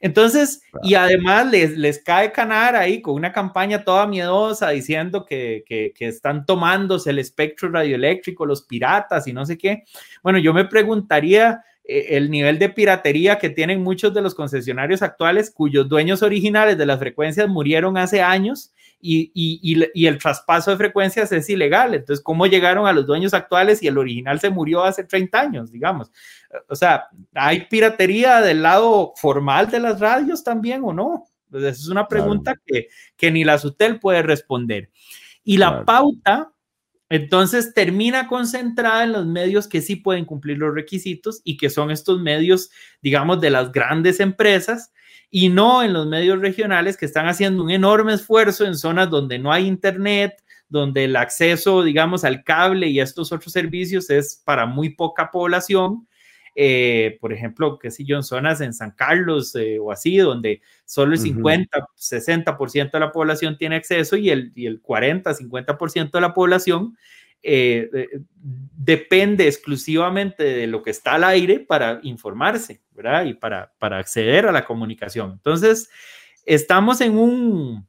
Entonces, 0.01 0.63
y 0.83 0.95
además 0.95 1.51
les, 1.51 1.77
les 1.77 2.03
cae 2.03 2.31
canar 2.31 2.77
ahí 2.77 3.03
con 3.03 3.15
una 3.15 3.33
campaña 3.33 3.83
toda 3.83 4.07
miedosa 4.07 4.71
diciendo 4.71 5.25
que, 5.25 5.65
que, 5.67 5.93
que, 5.95 6.07
están 6.07 6.47
tomándose 6.47 7.11
el 7.11 7.19
espectro 7.19 7.69
radioeléctrico, 7.69 8.47
los 8.47 8.63
piratas 8.63 9.27
y 9.27 9.33
no 9.33 9.45
sé 9.45 9.59
qué. 9.59 9.83
Bueno, 10.23 10.39
yo 10.39 10.55
me 10.55 10.67
preguntaría 10.67 11.65
el 11.89 12.31
nivel 12.31 12.59
de 12.59 12.69
piratería 12.69 13.39
que 13.39 13.49
tienen 13.49 13.83
muchos 13.83 14.13
de 14.13 14.21
los 14.21 14.35
concesionarios 14.35 15.01
actuales 15.01 15.51
cuyos 15.51 15.89
dueños 15.89 16.23
originales 16.23 16.77
de 16.77 16.85
las 16.85 16.99
frecuencias 16.99 17.49
murieron 17.49 17.97
hace 17.97 18.21
años 18.21 18.75
y, 19.01 19.31
y, 19.95 20.07
el 20.07 20.19
traspaso 20.19 20.71
de 20.71 20.77
frecuencias 20.77 21.31
es 21.31 21.49
ilegal. 21.49 21.95
Entonces, 21.95 22.23
¿cómo 22.23 22.47
llegaron 22.47 22.87
a 22.87 22.93
los 22.93 23.07
dueños 23.07 23.33
actuales 23.33 23.83
y 23.83 23.87
el 23.87 23.97
original 23.97 24.41
se 24.41 24.51
murió 24.51 24.83
hace 24.83 25.05
30 25.05 25.41
años, 25.41 25.71
digamos? 25.73 26.11
O 26.69 26.75
sea, 26.75 27.07
¿hay 27.33 27.67
piratería 27.67 28.41
del 28.41 28.63
lado 28.63 29.13
formal 29.17 29.71
de 29.71 29.81
las 29.81 30.01
radios 30.01 30.43
también 30.43 30.83
o 30.85 30.93
no? 30.93 31.27
Pues 31.49 31.63
esa 31.63 31.81
es 31.81 31.89
una 31.89 32.09
pregunta 32.09 32.55
que, 32.67 32.89
que, 33.17 33.31
ni 33.31 33.45
la 33.45 33.59
SUTEL 33.59 34.01
puede 34.01 34.23
responder. 34.23 34.91
Y 35.45 35.57
la 35.57 35.85
pauta 35.85 36.53
entonces 37.11 37.73
termina 37.75 38.29
concentrada 38.29 39.05
en 39.05 39.13
los 39.13 39.27
medios 39.27 39.69
que 39.69 39.81
sí 39.81 39.97
pueden 39.97 40.25
cumplir 40.25 40.59
los 40.59 40.75
requisitos 40.75 41.41
y 41.45 41.57
que 41.57 41.71
son 41.71 41.91
estos 41.91 42.21
medios, 42.21 42.71
digamos, 43.03 43.41
de 43.41 43.51
las 43.51 43.73
grandes 43.73 44.21
empresas 44.21 44.93
y 45.31 45.49
no 45.49 45.83
en 45.83 45.93
los 45.93 46.07
medios 46.07 46.41
regionales 46.41 46.97
que 46.97 47.07
están 47.07 47.27
haciendo 47.27 47.63
un 47.63 47.71
enorme 47.71 48.15
esfuerzo 48.15 48.65
en 48.65 48.75
zonas 48.75 49.11
donde 49.11 49.39
no 49.39 49.53
hay 49.53 49.67
internet, 49.67 50.43
donde 50.69 51.05
el 51.05 51.17
acceso, 51.17 51.83
digamos, 51.83 52.25
al 52.25 52.45
cable 52.45 52.89
y 52.89 53.01
a 53.01 53.05
estos 53.05 53.33
otros 53.33 53.53
servicios 53.53 54.11
es 54.11 54.43
para 54.45 54.67
muy 54.67 54.91
poca 54.91 55.31
población. 55.31 56.08
Eh, 56.61 57.19
por 57.21 57.33
ejemplo, 57.33 57.79
qué 57.79 57.89
sé 57.89 58.05
yo, 58.05 58.17
en 58.17 58.25
zonas 58.25 58.61
en 58.61 58.75
San 58.75 58.91
Carlos 58.91 59.55
eh, 59.55 59.79
o 59.79 59.93
así, 59.93 60.17
donde 60.17 60.61
solo 60.85 61.13
el 61.13 61.21
50, 61.21 61.87
60% 61.97 62.91
de 62.91 62.99
la 62.99 63.13
población 63.13 63.57
tiene 63.57 63.77
acceso 63.77 64.17
y 64.17 64.31
el, 64.31 64.51
y 64.57 64.67
el 64.67 64.81
40, 64.81 65.35
50% 65.35 66.11
de 66.11 66.21
la 66.21 66.35
población 66.35 66.99
eh, 67.45 67.89
depende 68.43 69.47
exclusivamente 69.47 70.43
de 70.43 70.67
lo 70.67 70.83
que 70.83 70.91
está 70.91 71.15
al 71.15 71.23
aire 71.23 71.61
para 71.61 72.01
informarse, 72.03 72.83
¿verdad? 72.91 73.27
Y 73.27 73.35
para, 73.35 73.73
para 73.79 73.99
acceder 73.99 74.47
a 74.47 74.51
la 74.51 74.65
comunicación. 74.65 75.35
Entonces, 75.35 75.89
estamos 76.45 77.01
en 77.01 77.17
un, 77.17 77.87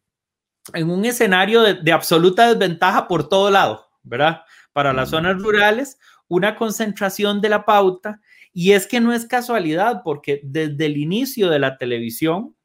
en 0.76 0.92
un 0.92 1.06
escenario 1.06 1.64
de, 1.64 1.92
absoluta 1.92 2.54
desventaja 2.54 3.08
por 3.08 3.28
todo 3.28 3.50
lado, 3.50 3.88
¿verdad? 4.04 4.44
Para 4.74 4.94
las 4.94 5.10
zonas 5.10 5.42
rurales, 5.42 5.98
una 6.28 6.56
concentración 6.56 7.42
de 7.42 7.50
la 7.50 7.66
pauta, 7.66 8.22
y 8.54 8.72
es 8.72 8.88
que 8.88 9.00
no 9.00 9.14
es 9.14 9.26
casualidad, 9.26 10.02
porque 10.04 10.42
desde 10.44 10.86
el 10.86 10.98
inicio 10.98 11.50
de 11.50 11.60
la 11.60 11.78
televisión, 11.78 12.56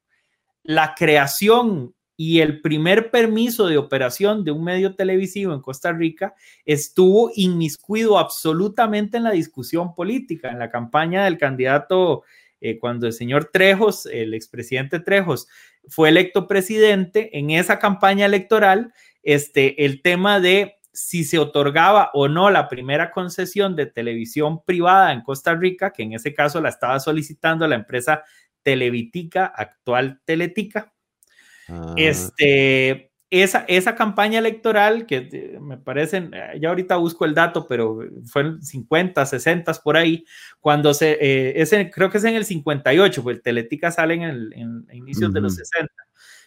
la 0.63 0.95
creación 0.95 1.93
y 2.17 2.39
el 2.39 2.61
primer 2.61 3.11
permiso 3.11 3.67
de 3.67 3.77
operación 3.77 4.43
de 4.43 4.51
un 4.51 4.63
medio 4.63 4.95
televisivo 4.95 5.53
en 5.53 5.61
Costa 5.61 5.91
Rica 5.91 6.33
estuvo 6.65 7.31
inmiscuido 7.35 8.17
absolutamente 8.17 9.17
en 9.17 9.23
la 9.23 9.31
discusión 9.31 9.93
política, 9.93 10.49
en 10.49 10.59
la 10.59 10.69
campaña 10.69 11.25
del 11.25 11.37
candidato, 11.37 12.23
eh, 12.61 12.79
cuando 12.79 13.05
el 13.05 13.13
señor 13.13 13.49
Trejos, 13.51 14.05
el 14.05 14.33
expresidente 14.33 14.99
Trejos, 14.99 15.47
fue 15.87 16.09
electo 16.09 16.47
presidente, 16.47 17.37
en 17.37 17.51
esa 17.51 17.79
campaña 17.79 18.25
electoral, 18.25 18.93
este, 19.21 19.85
el 19.85 20.01
tema 20.01 20.39
de 20.39 20.75
si 20.95 21.23
se 21.23 21.37
otorgaba 21.37 22.09
o 22.13 22.27
no 22.27 22.49
la 22.49 22.67
primera 22.67 23.11
concesión 23.11 23.75
de 23.75 23.85
televisión 23.85 24.63
privada 24.63 25.13
en 25.13 25.21
Costa 25.21 25.53
Rica, 25.53 25.91
que 25.91 26.03
en 26.03 26.13
ese 26.13 26.33
caso 26.33 26.61
la 26.61 26.69
estaba 26.69 26.99
solicitando 26.99 27.67
la 27.67 27.75
empresa 27.75 28.23
Televitica, 28.63 29.45
actual 29.45 30.21
Teletica, 30.25 30.91
Ah. 31.67 31.93
Este, 31.97 33.11
esa, 33.29 33.65
esa 33.67 33.95
campaña 33.95 34.39
electoral, 34.39 35.05
que 35.05 35.29
eh, 35.31 35.59
me 35.59 35.77
parecen, 35.77 36.33
eh, 36.33 36.59
ya 36.61 36.69
ahorita 36.69 36.97
busco 36.97 37.25
el 37.25 37.33
dato, 37.33 37.67
pero 37.67 37.99
fueron 38.25 38.61
50, 38.61 39.25
60 39.25 39.73
por 39.83 39.97
ahí, 39.97 40.25
cuando 40.59 40.93
se, 40.93 41.17
eh, 41.19 41.91
creo 41.93 42.09
que 42.09 42.19
es 42.19 42.23
en 42.23 42.35
el 42.35 42.45
58, 42.45 43.23
pues 43.23 43.41
Teletica 43.41 43.91
sale 43.91 44.15
en, 44.15 44.23
el, 44.23 44.53
en 44.53 44.87
inicios 44.91 45.33
de 45.33 45.41
los 45.41 45.55
60. 45.55 45.91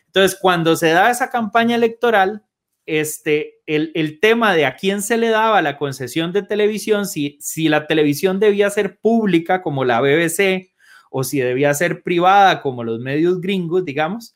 Entonces, 0.06 0.38
cuando 0.40 0.76
se 0.76 0.90
da 0.90 1.10
esa 1.10 1.30
campaña 1.30 1.76
electoral, 1.76 2.42
este, 2.88 3.60
el, 3.66 3.92
el, 3.94 4.18
tema 4.18 4.54
de 4.54 4.64
a 4.64 4.74
quién 4.74 5.02
se 5.02 5.18
le 5.18 5.28
daba 5.28 5.60
la 5.60 5.76
concesión 5.76 6.32
de 6.32 6.42
televisión, 6.42 7.04
si, 7.04 7.36
si 7.38 7.68
la 7.68 7.86
televisión 7.86 8.40
debía 8.40 8.70
ser 8.70 8.98
pública 8.98 9.60
como 9.60 9.84
la 9.84 10.00
BBC 10.00 10.72
o 11.10 11.22
si 11.22 11.38
debía 11.38 11.74
ser 11.74 12.02
privada 12.02 12.62
como 12.62 12.84
los 12.84 12.98
medios 12.98 13.42
gringos, 13.42 13.84
digamos, 13.84 14.34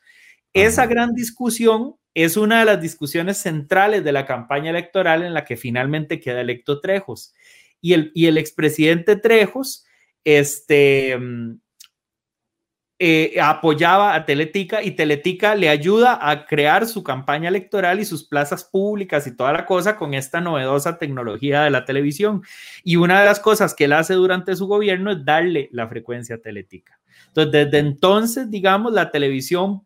esa 0.53 0.85
gran 0.85 1.15
discusión 1.15 1.95
es 2.13 2.37
una 2.37 2.59
de 2.59 2.65
las 2.65 2.79
discusiones 2.79 3.37
centrales 3.37 4.03
de 4.03 4.11
la 4.11 4.27
campaña 4.27 4.69
electoral 4.69 5.23
en 5.23 5.33
la 5.33 5.45
que 5.45 5.57
finalmente 5.57 6.19
queda 6.19 6.41
electo 6.41 6.79
Trejos. 6.79 7.33
Y 7.81 7.93
el, 7.93 8.11
y 8.13 8.27
el 8.27 8.37
expresidente 8.37 9.15
Trejos 9.15 9.83
este, 10.23 11.17
mm, 11.17 11.59
eh, 13.05 13.37
apoyaba 13.41 14.15
a 14.15 14.25
Teletica 14.25 14.81
y 14.81 14.91
Teletica 14.91 15.55
le 15.55 15.67
ayuda 15.67 16.17
a 16.21 16.45
crear 16.45 16.87
su 16.87 17.03
campaña 17.03 17.49
electoral 17.49 17.99
y 17.99 18.05
sus 18.05 18.23
plazas 18.23 18.63
públicas 18.63 19.27
y 19.27 19.35
toda 19.35 19.51
la 19.51 19.65
cosa 19.65 19.97
con 19.97 20.13
esta 20.13 20.39
novedosa 20.39 20.97
tecnología 20.97 21.63
de 21.63 21.69
la 21.69 21.83
televisión. 21.83 22.43
Y 22.81 22.95
una 22.95 23.19
de 23.19 23.25
las 23.25 23.41
cosas 23.41 23.73
que 23.73 23.83
él 23.83 23.91
hace 23.91 24.13
durante 24.13 24.55
su 24.55 24.67
gobierno 24.67 25.11
es 25.11 25.25
darle 25.25 25.67
la 25.73 25.89
frecuencia 25.89 26.35
a 26.35 26.37
Teletica. 26.37 26.97
Entonces, 27.27 27.51
desde 27.51 27.79
entonces, 27.79 28.49
digamos, 28.49 28.93
la 28.93 29.11
televisión 29.11 29.81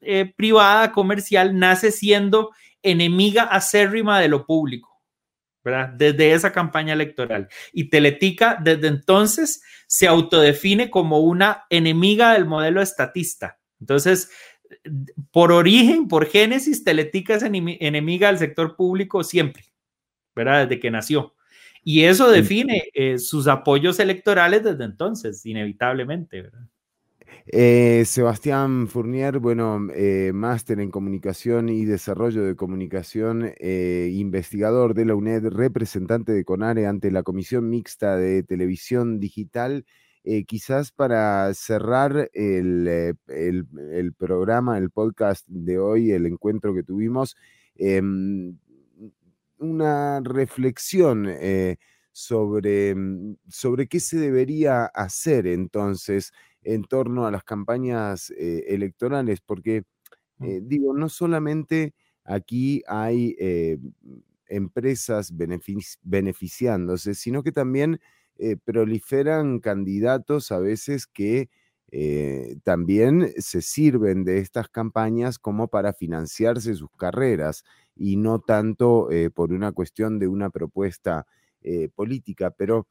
eh, 0.00 0.32
privada 0.36 0.92
comercial 0.92 1.58
nace 1.58 1.90
siendo 1.90 2.52
enemiga 2.84 3.42
acérrima 3.42 4.20
de 4.20 4.28
lo 4.28 4.46
público, 4.46 4.93
¿verdad? 5.64 5.88
Desde 5.88 6.32
esa 6.32 6.52
campaña 6.52 6.92
electoral. 6.92 7.48
Y 7.72 7.88
Teletica 7.88 8.58
desde 8.62 8.88
entonces 8.88 9.62
se 9.86 10.06
autodefine 10.06 10.90
como 10.90 11.20
una 11.20 11.64
enemiga 11.70 12.34
del 12.34 12.44
modelo 12.44 12.82
estatista. 12.82 13.58
Entonces, 13.80 14.30
por 15.30 15.52
origen, 15.52 16.06
por 16.08 16.26
génesis, 16.26 16.84
Teletica 16.84 17.34
es 17.34 17.42
enemiga 17.42 18.28
del 18.28 18.38
sector 18.38 18.76
público 18.76 19.24
siempre, 19.24 19.64
¿verdad? 20.34 20.66
Desde 20.66 20.80
que 20.80 20.90
nació. 20.90 21.34
Y 21.82 22.04
eso 22.04 22.30
define 22.30 22.84
eh, 22.94 23.18
sus 23.18 23.46
apoyos 23.46 23.98
electorales 24.00 24.62
desde 24.64 24.84
entonces, 24.84 25.44
inevitablemente, 25.44 26.42
¿verdad? 26.42 26.66
Eh, 27.46 28.04
Sebastián 28.06 28.88
Fournier, 28.88 29.38
bueno, 29.38 29.88
eh, 29.94 30.32
máster 30.32 30.80
en 30.80 30.90
comunicación 30.90 31.68
y 31.68 31.84
desarrollo 31.84 32.42
de 32.42 32.56
comunicación, 32.56 33.52
eh, 33.58 34.10
investigador 34.14 34.94
de 34.94 35.04
la 35.04 35.14
UNED, 35.14 35.48
representante 35.48 36.32
de 36.32 36.44
CONARE 36.44 36.86
ante 36.86 37.10
la 37.10 37.22
Comisión 37.22 37.68
Mixta 37.68 38.16
de 38.16 38.42
Televisión 38.42 39.20
Digital. 39.20 39.84
quizás 40.46 40.90
para 40.90 41.52
cerrar 41.52 42.30
el, 42.32 43.26
programa, 44.16 44.78
el 44.78 44.88
podcast 44.90 45.46
de 45.46 45.78
hoy, 45.78 46.12
el 46.12 46.24
encuentro 46.24 46.74
que 46.74 46.82
tuvimos, 46.82 47.36
em, 47.76 48.56
una 49.58 50.20
reflexión 50.20 51.28
sobre, 52.12 52.94
sobre 53.48 53.86
qué 53.86 54.00
se 54.00 54.16
debería 54.18 54.86
hacer 54.86 55.46
entonces 55.46 56.32
en 56.64 56.84
torno 56.84 57.26
a 57.26 57.30
las 57.30 57.44
campañas 57.44 58.30
eh, 58.30 58.64
electorales, 58.68 59.40
porque 59.40 59.84
mm. 60.38 60.44
eh, 60.44 60.60
digo, 60.62 60.94
no 60.94 61.08
solamente 61.08 61.94
aquí 62.24 62.82
hay 62.88 63.36
eh, 63.38 63.78
empresas 64.48 65.32
beneficiándose, 66.02 67.14
sino 67.14 67.42
que 67.42 67.52
también 67.52 68.00
proliferan 68.64 69.60
candidatos 69.60 70.50
a 70.50 70.58
veces 70.58 71.06
que 71.06 71.48
también 72.64 73.32
se 73.38 73.62
sirven 73.62 74.24
de 74.24 74.38
estas 74.38 74.68
campañas 74.68 75.38
como 75.38 75.68
para 75.68 75.92
financiarse 75.92 76.74
sus 76.74 76.90
carreras 76.98 77.62
y 77.94 78.16
no 78.16 78.40
tanto 78.40 79.08
por 79.34 79.52
una 79.52 79.70
cuestión 79.70 80.18
de 80.18 80.26
una 80.26 80.50
propuesta 80.50 81.26
política. 81.94 82.50
Pero, 82.50 82.88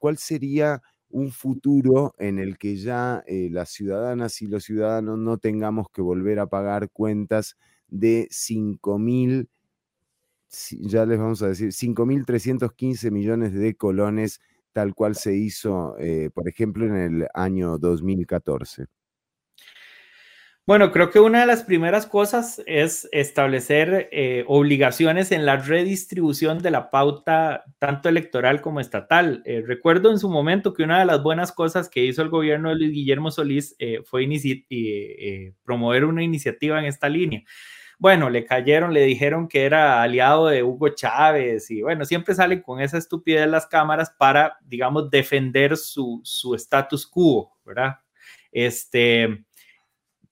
¿cuál 0.00 0.18
sería 0.18 0.82
un 1.14 1.30
futuro 1.30 2.12
en 2.18 2.40
el 2.40 2.58
que 2.58 2.76
ya 2.76 3.22
eh, 3.28 3.48
las 3.50 3.70
ciudadanas 3.70 4.42
y 4.42 4.48
los 4.48 4.64
ciudadanos 4.64 5.16
no 5.18 5.38
tengamos 5.38 5.86
que 5.92 6.02
volver 6.02 6.40
a 6.40 6.48
pagar 6.48 6.90
cuentas 6.90 7.56
de 7.88 8.26
5 8.32 8.98
mil, 8.98 9.48
ya 10.80 11.04
les 11.06 11.18
vamos 11.18 11.42
a 11.42 11.48
decir, 11.48 11.72
5.315 11.72 13.10
millones 13.10 13.52
de 13.54 13.74
colones, 13.76 14.40
tal 14.72 14.94
cual 14.94 15.14
se 15.16 15.34
hizo, 15.36 15.96
eh, 15.98 16.30
por 16.34 16.48
ejemplo, 16.48 16.86
en 16.86 16.96
el 16.96 17.28
año 17.34 17.78
2014. 17.78 18.86
Bueno, 20.66 20.92
creo 20.92 21.10
que 21.10 21.20
una 21.20 21.40
de 21.40 21.46
las 21.46 21.62
primeras 21.62 22.06
cosas 22.06 22.62
es 22.64 23.06
establecer 23.12 24.08
eh, 24.12 24.44
obligaciones 24.46 25.30
en 25.30 25.44
la 25.44 25.58
redistribución 25.58 26.58
de 26.60 26.70
la 26.70 26.90
pauta 26.90 27.64
tanto 27.78 28.08
electoral 28.08 28.62
como 28.62 28.80
estatal. 28.80 29.42
Eh, 29.44 29.62
recuerdo 29.66 30.10
en 30.10 30.18
su 30.18 30.30
momento 30.30 30.72
que 30.72 30.82
una 30.82 30.98
de 30.98 31.04
las 31.04 31.22
buenas 31.22 31.52
cosas 31.52 31.90
que 31.90 32.06
hizo 32.06 32.22
el 32.22 32.30
gobierno 32.30 32.70
de 32.70 32.76
Luis 32.76 32.92
Guillermo 32.92 33.30
Solís 33.30 33.76
eh, 33.78 34.00
fue 34.06 34.26
promover 35.64 36.06
una 36.06 36.22
iniciativa 36.22 36.78
en 36.78 36.86
esta 36.86 37.10
línea. 37.10 37.42
Bueno, 37.98 38.30
le 38.30 38.46
cayeron, 38.46 38.94
le 38.94 39.02
dijeron 39.04 39.48
que 39.48 39.64
era 39.66 40.02
aliado 40.02 40.46
de 40.46 40.62
Hugo 40.62 40.88
Chávez 40.90 41.70
y 41.70 41.82
bueno, 41.82 42.06
siempre 42.06 42.34
salen 42.34 42.62
con 42.62 42.80
esa 42.80 42.96
estupidez 42.96 43.46
las 43.48 43.66
cámaras 43.66 44.10
para, 44.18 44.56
digamos, 44.62 45.10
defender 45.10 45.76
su, 45.76 46.22
su 46.24 46.54
status 46.54 47.06
quo, 47.06 47.52
¿verdad? 47.66 47.96
Este, 48.50 49.44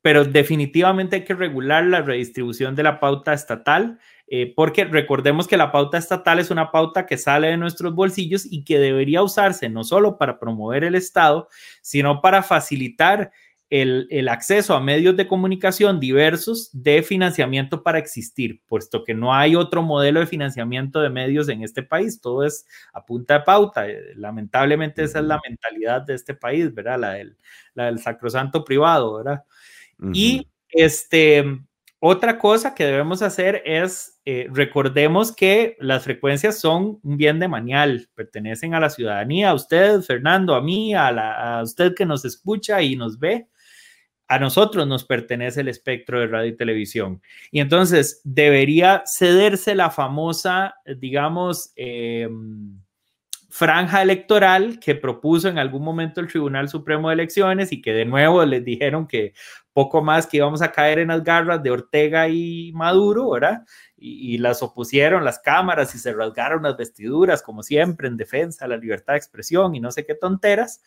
pero 0.02 0.24
definitivamente 0.24 1.16
hay 1.16 1.24
que 1.24 1.34
regular 1.34 1.84
la 1.84 2.02
redistribución 2.02 2.74
de 2.74 2.82
la 2.82 3.00
pauta 3.00 3.32
estatal, 3.32 3.98
eh, 4.26 4.52
porque 4.54 4.84
recordemos 4.84 5.46
que 5.46 5.56
la 5.56 5.70
pauta 5.70 5.98
estatal 5.98 6.40
es 6.40 6.50
una 6.50 6.72
pauta 6.72 7.06
que 7.06 7.18
sale 7.18 7.48
de 7.48 7.56
nuestros 7.56 7.94
bolsillos 7.94 8.44
y 8.50 8.64
que 8.64 8.78
debería 8.78 9.22
usarse 9.22 9.68
no 9.68 9.84
solo 9.84 10.18
para 10.18 10.38
promover 10.38 10.84
el 10.84 10.96
Estado, 10.96 11.48
sino 11.80 12.20
para 12.20 12.42
facilitar 12.42 13.30
el, 13.72 14.28
acceso 14.28 14.74
a 14.74 14.80
medios 14.80 15.16
de 15.16 15.26
comunicación 15.26 15.98
diversos 15.98 16.68
de 16.74 17.02
financiamiento 17.02 17.82
para 17.82 17.98
existir, 17.98 18.60
puesto 18.66 19.02
que 19.02 19.14
no 19.14 19.34
hay 19.34 19.56
otro 19.56 19.82
modelo 19.82 20.20
de 20.20 20.26
financiamiento 20.26 21.00
de 21.00 21.08
medios 21.08 21.48
en 21.48 21.62
este 21.62 21.82
país, 21.82 22.20
todo 22.20 22.44
es 22.44 22.66
a 22.92 23.06
punta 23.06 23.38
de 23.38 23.44
pauta. 23.44 23.88
Eh, 23.88 23.98
lamentablemente 24.16 25.02
esa 25.02 25.20
es 25.20 25.24
la 25.24 25.40
mentalidad 25.48 26.02
de 26.02 26.14
este 26.14 26.34
país, 26.34 26.74
¿verdad? 26.74 26.98
La 26.98 27.12
del, 27.14 27.38
la 27.72 27.86
del 27.86 27.98
sacrosanto 27.98 28.62
privado, 28.62 29.16
¿verdad? 29.16 29.44
Y 30.12 30.48
este, 30.70 31.44
otra 32.00 32.38
cosa 32.38 32.74
que 32.74 32.84
debemos 32.84 33.22
hacer 33.22 33.62
es, 33.64 34.20
eh, 34.24 34.48
recordemos 34.50 35.30
que 35.30 35.76
las 35.78 36.04
frecuencias 36.04 36.58
son 36.58 36.98
un 37.02 37.16
bien 37.16 37.38
de 37.38 37.48
manual, 37.48 38.08
pertenecen 38.14 38.74
a 38.74 38.80
la 38.80 38.90
ciudadanía, 38.90 39.50
a 39.50 39.54
usted, 39.54 40.00
Fernando, 40.02 40.54
a 40.54 40.62
mí, 40.62 40.94
a, 40.94 41.58
a 41.58 41.62
usted 41.62 41.94
que 41.94 42.06
nos 42.06 42.24
escucha 42.24 42.82
y 42.82 42.96
nos 42.96 43.18
ve 43.18 43.46
a 44.32 44.38
nosotros 44.38 44.86
nos 44.86 45.04
pertenece 45.04 45.60
el 45.60 45.68
espectro 45.68 46.18
de 46.18 46.26
radio 46.26 46.48
y 46.48 46.56
televisión. 46.56 47.20
Y 47.50 47.60
entonces 47.60 48.22
debería 48.24 49.02
cederse 49.04 49.74
la 49.74 49.90
famosa, 49.90 50.74
digamos, 50.96 51.74
em, 51.76 52.80
franja 53.50 54.00
electoral 54.00 54.80
que 54.80 54.94
propuso 54.94 55.48
en 55.48 55.58
algún 55.58 55.84
momento 55.84 56.22
el 56.22 56.28
Tribunal 56.28 56.70
Supremo 56.70 57.08
de 57.08 57.14
Elecciones 57.14 57.72
y 57.72 57.82
que 57.82 57.92
de 57.92 58.06
nuevo 58.06 58.42
les 58.46 58.64
dijeron 58.64 59.06
que 59.06 59.34
poco 59.72 60.02
más 60.02 60.26
que 60.26 60.38
íbamos 60.38 60.62
a 60.62 60.72
caer 60.72 60.98
en 60.98 61.08
las 61.08 61.24
garras 61.24 61.62
de 61.62 61.70
Ortega 61.70 62.28
y 62.28 62.72
Maduro, 62.74 63.30
¿verdad? 63.30 63.62
Y, 63.96 64.38
las 64.38 64.62
opusieron 64.62 65.24
las 65.24 65.38
cámaras 65.38 65.94
y 65.94 65.98
se 65.98 66.12
rasgaron 66.12 66.64
las 66.64 66.76
vestiduras, 66.76 67.42
como 67.42 67.62
siempre, 67.62 68.08
en 68.08 68.16
defensa 68.16 68.64
de 68.64 68.70
la 68.70 68.76
libertad 68.76 69.14
de 69.14 69.18
expresión 69.18 69.74
y 69.74 69.80
no 69.80 69.92
sé 69.92 70.04
qué 70.04 70.14
tonteras. 70.14 70.82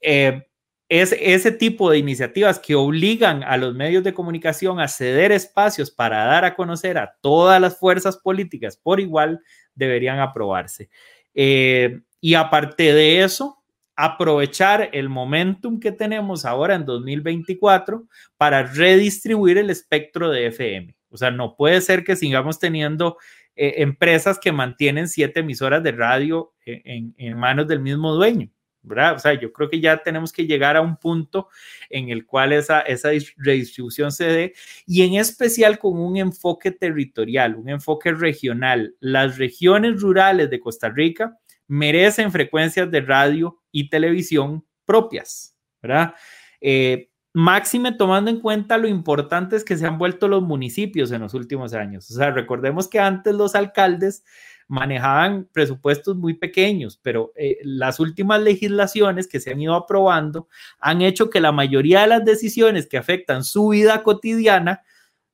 Eh, 0.00 0.46
es 0.88 1.14
ese 1.18 1.50
tipo 1.50 1.90
de 1.90 1.98
iniciativas 1.98 2.58
que 2.58 2.74
obligan 2.74 3.42
a 3.42 3.56
los 3.56 3.74
medios 3.74 4.04
de 4.04 4.14
comunicación 4.14 4.80
a 4.80 4.88
ceder 4.88 5.32
espacios 5.32 5.90
para 5.90 6.24
dar 6.26 6.44
a 6.44 6.54
conocer 6.54 6.98
a 6.98 7.16
todas 7.20 7.60
las 7.60 7.78
fuerzas 7.78 8.18
políticas 8.18 8.76
por 8.76 9.00
igual 9.00 9.40
deberían 9.74 10.20
aprobarse. 10.20 10.90
Eh, 11.34 12.02
y 12.20 12.34
aparte 12.34 12.94
de 12.94 13.22
eso, 13.24 13.63
aprovechar 13.96 14.90
el 14.92 15.08
momentum 15.08 15.78
que 15.78 15.92
tenemos 15.92 16.44
ahora 16.44 16.74
en 16.74 16.84
2024 16.84 18.06
para 18.36 18.62
redistribuir 18.64 19.58
el 19.58 19.70
espectro 19.70 20.30
de 20.30 20.48
FM. 20.48 20.96
O 21.10 21.16
sea, 21.16 21.30
no 21.30 21.56
puede 21.56 21.80
ser 21.80 22.02
que 22.02 22.16
sigamos 22.16 22.58
teniendo 22.58 23.16
eh, 23.54 23.74
empresas 23.78 24.38
que 24.38 24.52
mantienen 24.52 25.08
siete 25.08 25.40
emisoras 25.40 25.82
de 25.82 25.92
radio 25.92 26.52
eh, 26.66 26.82
en 27.16 27.36
manos 27.36 27.68
del 27.68 27.80
mismo 27.80 28.14
dueño. 28.14 28.50
¿verdad? 28.84 29.14
O 29.14 29.18
sea, 29.18 29.34
yo 29.34 29.52
creo 29.52 29.68
que 29.68 29.80
ya 29.80 29.96
tenemos 30.02 30.32
que 30.32 30.46
llegar 30.46 30.76
a 30.76 30.82
un 30.82 30.96
punto 30.96 31.48
en 31.90 32.10
el 32.10 32.26
cual 32.26 32.52
esa, 32.52 32.80
esa 32.80 33.10
redistribución 33.36 34.12
se 34.12 34.24
dé 34.26 34.54
y 34.86 35.02
en 35.02 35.14
especial 35.14 35.78
con 35.78 35.98
un 35.98 36.16
enfoque 36.16 36.70
territorial, 36.70 37.56
un 37.56 37.70
enfoque 37.70 38.12
regional. 38.12 38.94
Las 39.00 39.38
regiones 39.38 40.00
rurales 40.00 40.50
de 40.50 40.60
Costa 40.60 40.90
Rica 40.90 41.36
merecen 41.66 42.30
frecuencias 42.30 42.90
de 42.90 43.00
radio 43.00 43.58
y 43.74 43.88
televisión 43.88 44.64
propias, 44.84 45.56
¿verdad? 45.82 46.14
Eh, 46.60 47.10
máxime 47.32 47.90
tomando 47.90 48.30
en 48.30 48.40
cuenta 48.40 48.78
lo 48.78 48.86
importantes 48.86 49.64
que 49.64 49.76
se 49.76 49.84
han 49.84 49.98
vuelto 49.98 50.28
los 50.28 50.42
municipios 50.44 51.10
en 51.10 51.22
los 51.22 51.34
últimos 51.34 51.74
años. 51.74 52.08
O 52.08 52.14
sea, 52.14 52.30
recordemos 52.30 52.86
que 52.86 53.00
antes 53.00 53.34
los 53.34 53.56
alcaldes 53.56 54.24
manejaban 54.68 55.48
presupuestos 55.52 56.16
muy 56.16 56.34
pequeños, 56.34 57.00
pero 57.02 57.32
eh, 57.34 57.58
las 57.64 57.98
últimas 57.98 58.40
legislaciones 58.40 59.26
que 59.26 59.40
se 59.40 59.50
han 59.50 59.60
ido 59.60 59.74
aprobando 59.74 60.48
han 60.78 61.02
hecho 61.02 61.28
que 61.28 61.40
la 61.40 61.50
mayoría 61.50 62.02
de 62.02 62.06
las 62.06 62.24
decisiones 62.24 62.86
que 62.86 62.96
afectan 62.96 63.42
su 63.42 63.68
vida 63.70 64.04
cotidiana 64.04 64.82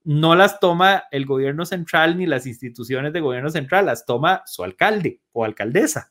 no 0.03 0.35
las 0.35 0.61
toma 0.61 1.05
el 1.11 1.27
gobierno 1.27 1.67
central 1.67 2.17
ni 2.17 2.25
las 2.25 2.47
instituciones 2.47 3.13
de 3.13 3.21
gobierno 3.21 3.51
central, 3.51 3.85
las 3.85 4.07
toma 4.07 4.43
su 4.47 4.65
alcalde 4.65 5.21
o 5.33 5.45
alcaldesa. 5.45 6.11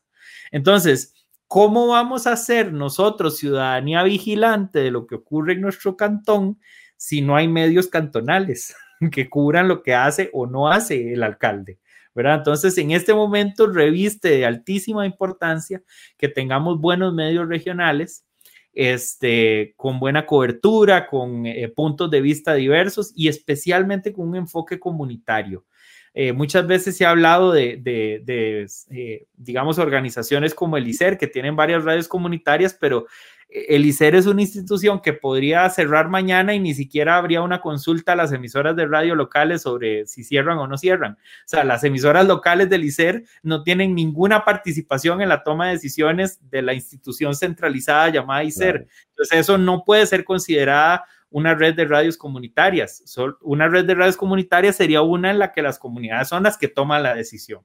Entonces, 0.52 1.16
¿cómo 1.50 1.88
vamos 1.88 2.28
a 2.28 2.38
ser 2.38 2.72
nosotros 2.72 3.38
ciudadanía 3.38 4.04
vigilante 4.04 4.80
de 4.80 4.92
lo 4.92 5.08
que 5.08 5.16
ocurre 5.16 5.54
en 5.54 5.62
nuestro 5.62 5.98
cantón 5.98 6.60
si 6.96 7.22
no 7.22 7.36
hay 7.36 7.48
medios 7.50 7.88
cantonales 7.88 8.76
que 9.12 9.30
cubran 9.30 9.68
lo 9.68 9.84
que 9.84 9.96
hace 9.96 10.30
o 10.32 10.46
no 10.46 10.70
hace 10.70 11.12
el 11.12 11.24
alcalde? 11.24 11.80
Entonces, 12.16 12.78
en 12.78 12.92
este 12.92 13.14
momento 13.14 13.68
reviste 13.68 14.30
de 14.30 14.46
altísima 14.46 15.06
importancia 15.06 15.82
que 16.18 16.28
tengamos 16.28 16.80
buenos 16.80 17.14
medios 17.14 17.48
regionales, 17.48 18.26
este, 18.74 19.74
con 19.78 20.00
buena 20.00 20.26
cobertura, 20.26 21.08
con 21.08 21.46
eh, 21.46 21.70
puntos 21.70 22.12
de 22.12 22.22
vista 22.22 22.54
diversos 22.54 23.12
y 23.16 23.30
especialmente 23.30 24.12
con 24.14 24.28
un 24.28 24.36
enfoque 24.36 24.80
comunitario. 24.80 25.66
Eh, 26.14 26.34
muchas 26.34 26.68
veces 26.68 26.98
se 26.98 27.06
ha 27.06 27.12
hablado 27.12 27.52
de, 27.52 27.82
eh, 27.86 29.26
digamos, 29.38 29.80
organizaciones 29.80 30.54
como 30.54 30.78
el 30.78 30.88
ICER, 30.88 31.18
que 31.18 31.28
tienen 31.28 31.56
varias 31.56 31.84
radios 31.84 32.08
comunitarias, 32.08 32.74
pero 32.74 33.06
el 33.50 33.86
ICER 33.86 34.14
es 34.14 34.28
una 34.28 34.42
institución 34.42 35.02
que 35.02 35.14
podría 35.14 35.68
cerrar 35.72 36.08
mañana 36.08 36.54
y 36.54 36.60
ni 36.60 36.76
siquiera 36.76 37.18
habría 37.18 37.42
una 37.42 37.62
consulta 37.62 38.14
a 38.14 38.16
las 38.16 38.32
emisoras 38.32 38.76
de 38.76 38.86
radio 38.86 39.16
locales 39.16 39.64
sobre 39.64 40.06
si 40.06 40.24
cierran 40.24 40.60
o 40.60 40.68
no 40.68 40.78
cierran. 40.78 41.14
O 41.14 41.48
sea, 41.48 41.64
las 41.64 41.84
emisoras 41.84 42.28
locales 42.28 42.70
del 42.70 42.84
ICER 42.84 43.24
no 43.42 43.64
tienen 43.64 43.96
ninguna 43.96 44.46
participación 44.46 45.22
en 45.22 45.30
la 45.30 45.44
toma 45.44 45.68
de 45.68 45.74
decisiones 45.74 46.40
de 46.50 46.62
la 46.62 46.76
institución 46.76 47.36
centralizada 47.36 48.10
llamada 48.10 48.44
ICER. 48.44 48.88
Entonces, 49.10 49.40
eso 49.40 49.58
no 49.58 49.84
puede 49.84 50.06
ser 50.06 50.24
considerada 50.24 51.06
una 51.32 51.56
red 51.56 51.74
de 51.74 51.86
radios 51.86 52.18
comunitarias. 52.18 53.04
Una 53.42 53.68
red 53.68 53.86
de 53.86 53.96
radios 53.96 54.18
comunitarias 54.18 54.76
sería 54.76 55.02
una 55.02 55.32
en 55.32 55.40
la 55.40 55.52
que 55.52 55.64
las 55.64 55.80
comunidades 55.80 56.28
son 56.28 56.44
las 56.44 56.58
que 56.58 56.68
toman 56.68 57.02
la 57.02 57.16
decisión. 57.16 57.62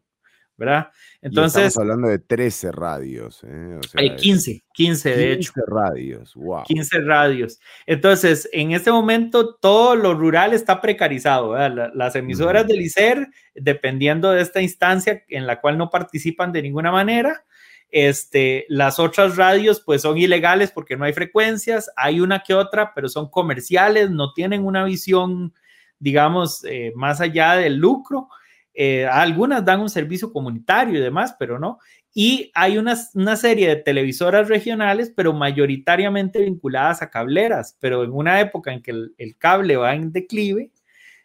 ¿Verdad? 0.57 0.89
Entonces... 1.21 1.67
estamos 1.69 1.79
hablando 1.79 2.09
de 2.09 2.19
13 2.19 2.73
radios. 2.73 3.43
¿eh? 3.45 3.81
hay 3.95 4.17
15, 4.17 4.65
15 4.73 5.17
de 5.17 5.33
hecho. 5.33 5.53
15 5.53 5.71
radios, 5.71 6.35
wow. 6.35 6.65
15 6.65 7.01
radios. 7.01 7.59
Entonces, 7.87 8.49
en 8.53 8.73
este 8.73 8.91
momento 8.91 9.55
todo 9.57 9.97
lo 9.97 10.15
rural 10.15 10.53
está 10.53 10.81
precarizado, 10.81 11.51
¿verdad? 11.51 11.91
Las 11.95 12.17
emisoras 12.17 12.67
del 12.67 12.83
ICER, 12.83 13.29
dependiendo 13.55 14.31
de 14.31 14.43
esta 14.43 14.61
instancia 14.61 15.25
en 15.29 15.47
la 15.47 15.61
cual 15.61 15.79
no 15.79 15.91
participan 15.91 16.53
de 16.53 16.63
ninguna 16.63 16.93
manera, 16.93 17.45
este, 17.91 18.67
las 18.69 18.99
otras 18.99 19.37
radios 19.37 19.81
pues 19.81 20.03
son 20.03 20.19
ilegales 20.19 20.73
porque 20.73 20.97
no 20.97 21.05
hay 21.05 21.13
frecuencias, 21.13 21.93
hay 21.95 22.21
una 22.21 22.41
que 22.41 22.53
otra, 22.53 22.93
pero 22.93 23.09
son 23.09 23.31
comerciales, 23.31 24.11
no 24.11 24.33
tienen 24.33 24.65
una 24.65 24.83
visión, 24.83 25.55
digamos, 26.01 26.65
eh, 26.65 26.93
más 26.97 27.21
allá 27.21 27.55
del 27.55 27.77
lucro. 27.77 28.29
Eh, 28.75 29.07
algunas 29.07 29.65
dan 29.65 29.81
un 29.81 29.89
servicio 29.89 30.33
comunitario 30.33 30.99
y 30.99 31.03
demás, 31.03 31.37
pero 31.39 31.59
no. 31.61 31.79
Y 32.13 32.51
hay 32.55 32.77
una, 32.77 32.97
una, 33.15 33.37
serie 33.37 33.69
de 33.69 33.77
televisoras 33.77 34.49
regionales, 34.49 35.13
pero 35.15 35.33
mayoritariamente 35.33 36.41
vinculadas 36.41 37.01
a 37.03 37.11
cableras, 37.11 37.77
pero 37.81 38.05
en 38.05 38.13
una 38.13 38.41
época 38.41 38.73
en 38.73 38.83
que 38.83 38.91
el, 38.91 39.37
cable 39.39 39.77
va 39.77 39.95
en 39.95 40.13
declive, 40.13 40.71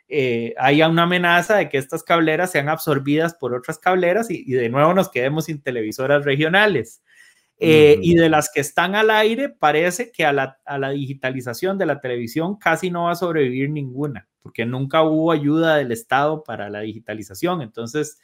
eh, 0.08 0.54
hay 0.58 0.82
una 0.82 1.04
amenaza 1.04 1.58
de 1.58 1.70
que 1.70 1.78
estas 1.78 2.04
cableras 2.04 2.52
sean 2.52 2.70
absorbidas 2.70 3.36
por 3.36 3.54
otras 3.54 3.78
cableras 3.80 4.32
y, 4.32 4.44
de 4.52 4.70
nuevo 4.70 4.94
nos 4.94 5.10
quedemos 5.10 5.46
sin 5.46 5.62
televisoras 5.62 6.26
regionales. 6.26 7.02
Eh, 7.62 8.00
y 8.02 8.16
de 8.16 8.30
las 8.30 8.50
que 8.54 8.62
están 8.62 8.96
al 8.96 9.10
aire, 9.10 9.50
parece 9.50 10.12
que 10.12 10.26
a 10.26 10.32
la, 10.32 10.60
a 10.66 10.78
la 10.78 10.92
digitalización 10.92 11.78
de 11.78 11.86
la 11.88 12.00
televisión 12.00 12.58
casi 12.58 12.90
no 12.90 13.04
va 13.06 13.12
a 13.12 13.16
sobrevivir 13.16 13.70
ninguna 13.70 14.29
porque 14.42 14.66
nunca 14.66 15.04
hubo 15.04 15.32
ayuda 15.32 15.78
del 15.78 15.92
Estado 15.92 16.44
para 16.44 16.70
la 16.70 16.82
digitalización. 16.82 17.62
Entonces, 17.62 18.20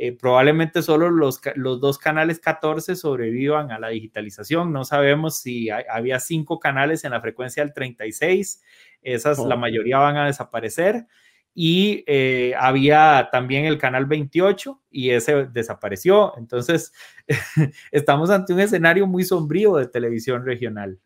eh, 0.00 0.12
probablemente 0.12 0.80
solo 0.80 1.10
los, 1.10 1.40
los, 1.56 1.80
dos 1.80 1.98
canales 1.98 2.38
14 2.38 2.94
sobrevivan 2.94 3.72
a 3.72 3.80
la 3.80 3.88
digitalización. 3.88 4.72
No 4.72 4.84
sabemos 4.84 5.40
si 5.40 5.70
había 5.70 6.20
cinco 6.20 6.60
canales 6.60 7.02
en 7.02 7.10
la 7.10 7.20
frecuencia 7.20 7.64
del 7.64 7.74
36, 7.74 8.62
esas 9.02 9.40
la 9.40 9.56
mayoría 9.56 9.98
van 9.98 10.16
a 10.16 10.26
desaparecer. 10.26 11.06
Y 11.52 12.04
eh, 12.06 12.54
había 12.56 13.28
también 13.32 13.64
el 13.64 13.78
canal 13.78 14.06
28 14.06 14.80
y 14.92 15.10
ese 15.10 15.46
desapareció. 15.46 16.32
Entonces, 16.38 16.92
estamos 17.90 18.30
ante 18.30 18.52
un 18.52 18.60
escenario 18.60 19.08
muy 19.08 19.24
sombrío 19.24 19.74
de 19.74 19.88
televisión 19.88 20.44
regional. 20.44 21.00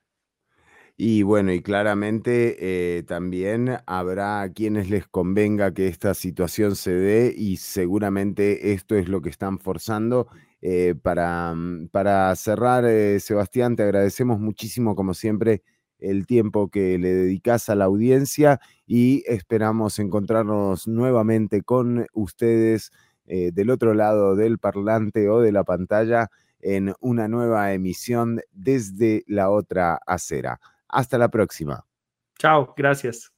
Y 0.96 1.22
bueno, 1.22 1.52
y 1.52 1.62
claramente 1.62 2.98
eh, 2.98 3.02
también 3.04 3.78
habrá 3.86 4.48
quienes 4.54 4.90
les 4.90 5.06
convenga 5.08 5.72
que 5.74 5.88
esta 5.88 6.14
situación 6.14 6.76
se 6.76 6.92
dé 6.92 7.34
y 7.36 7.56
seguramente 7.56 8.72
esto 8.72 8.94
es 8.96 9.08
lo 9.08 9.22
que 9.22 9.30
están 9.30 9.58
forzando. 9.58 10.28
Eh, 10.60 10.94
para, 11.02 11.54
mm, 11.54 11.88
para 11.88 12.34
cerrar, 12.36 12.84
eh, 12.84 13.18
Sebastián, 13.20 13.74
te 13.74 13.82
agradecemos 13.82 14.38
muchísimo, 14.38 14.94
como 14.94 15.14
siempre, 15.14 15.62
el 15.98 16.26
tiempo 16.26 16.68
que 16.68 16.98
le 16.98 17.12
dedicas 17.14 17.68
a 17.68 17.74
la 17.74 17.84
audiencia 17.86 18.60
y 18.86 19.24
esperamos 19.26 19.98
encontrarnos 19.98 20.86
nuevamente 20.88 21.62
con 21.62 22.06
ustedes 22.12 22.90
del 23.24 23.70
otro 23.70 23.94
lado 23.94 24.34
del 24.36 24.58
parlante 24.58 25.28
o 25.30 25.40
de 25.40 25.52
la 25.52 25.64
pantalla 25.64 26.28
en 26.60 26.92
una 27.00 27.28
nueva 27.28 27.72
emisión 27.72 28.40
desde 28.52 29.22
la 29.26 29.48
otra 29.50 29.98
acera. 30.06 30.60
Hasta 30.92 31.18
la 31.18 31.28
próxima. 31.28 31.84
Chao, 32.38 32.74
gracias. 32.76 33.32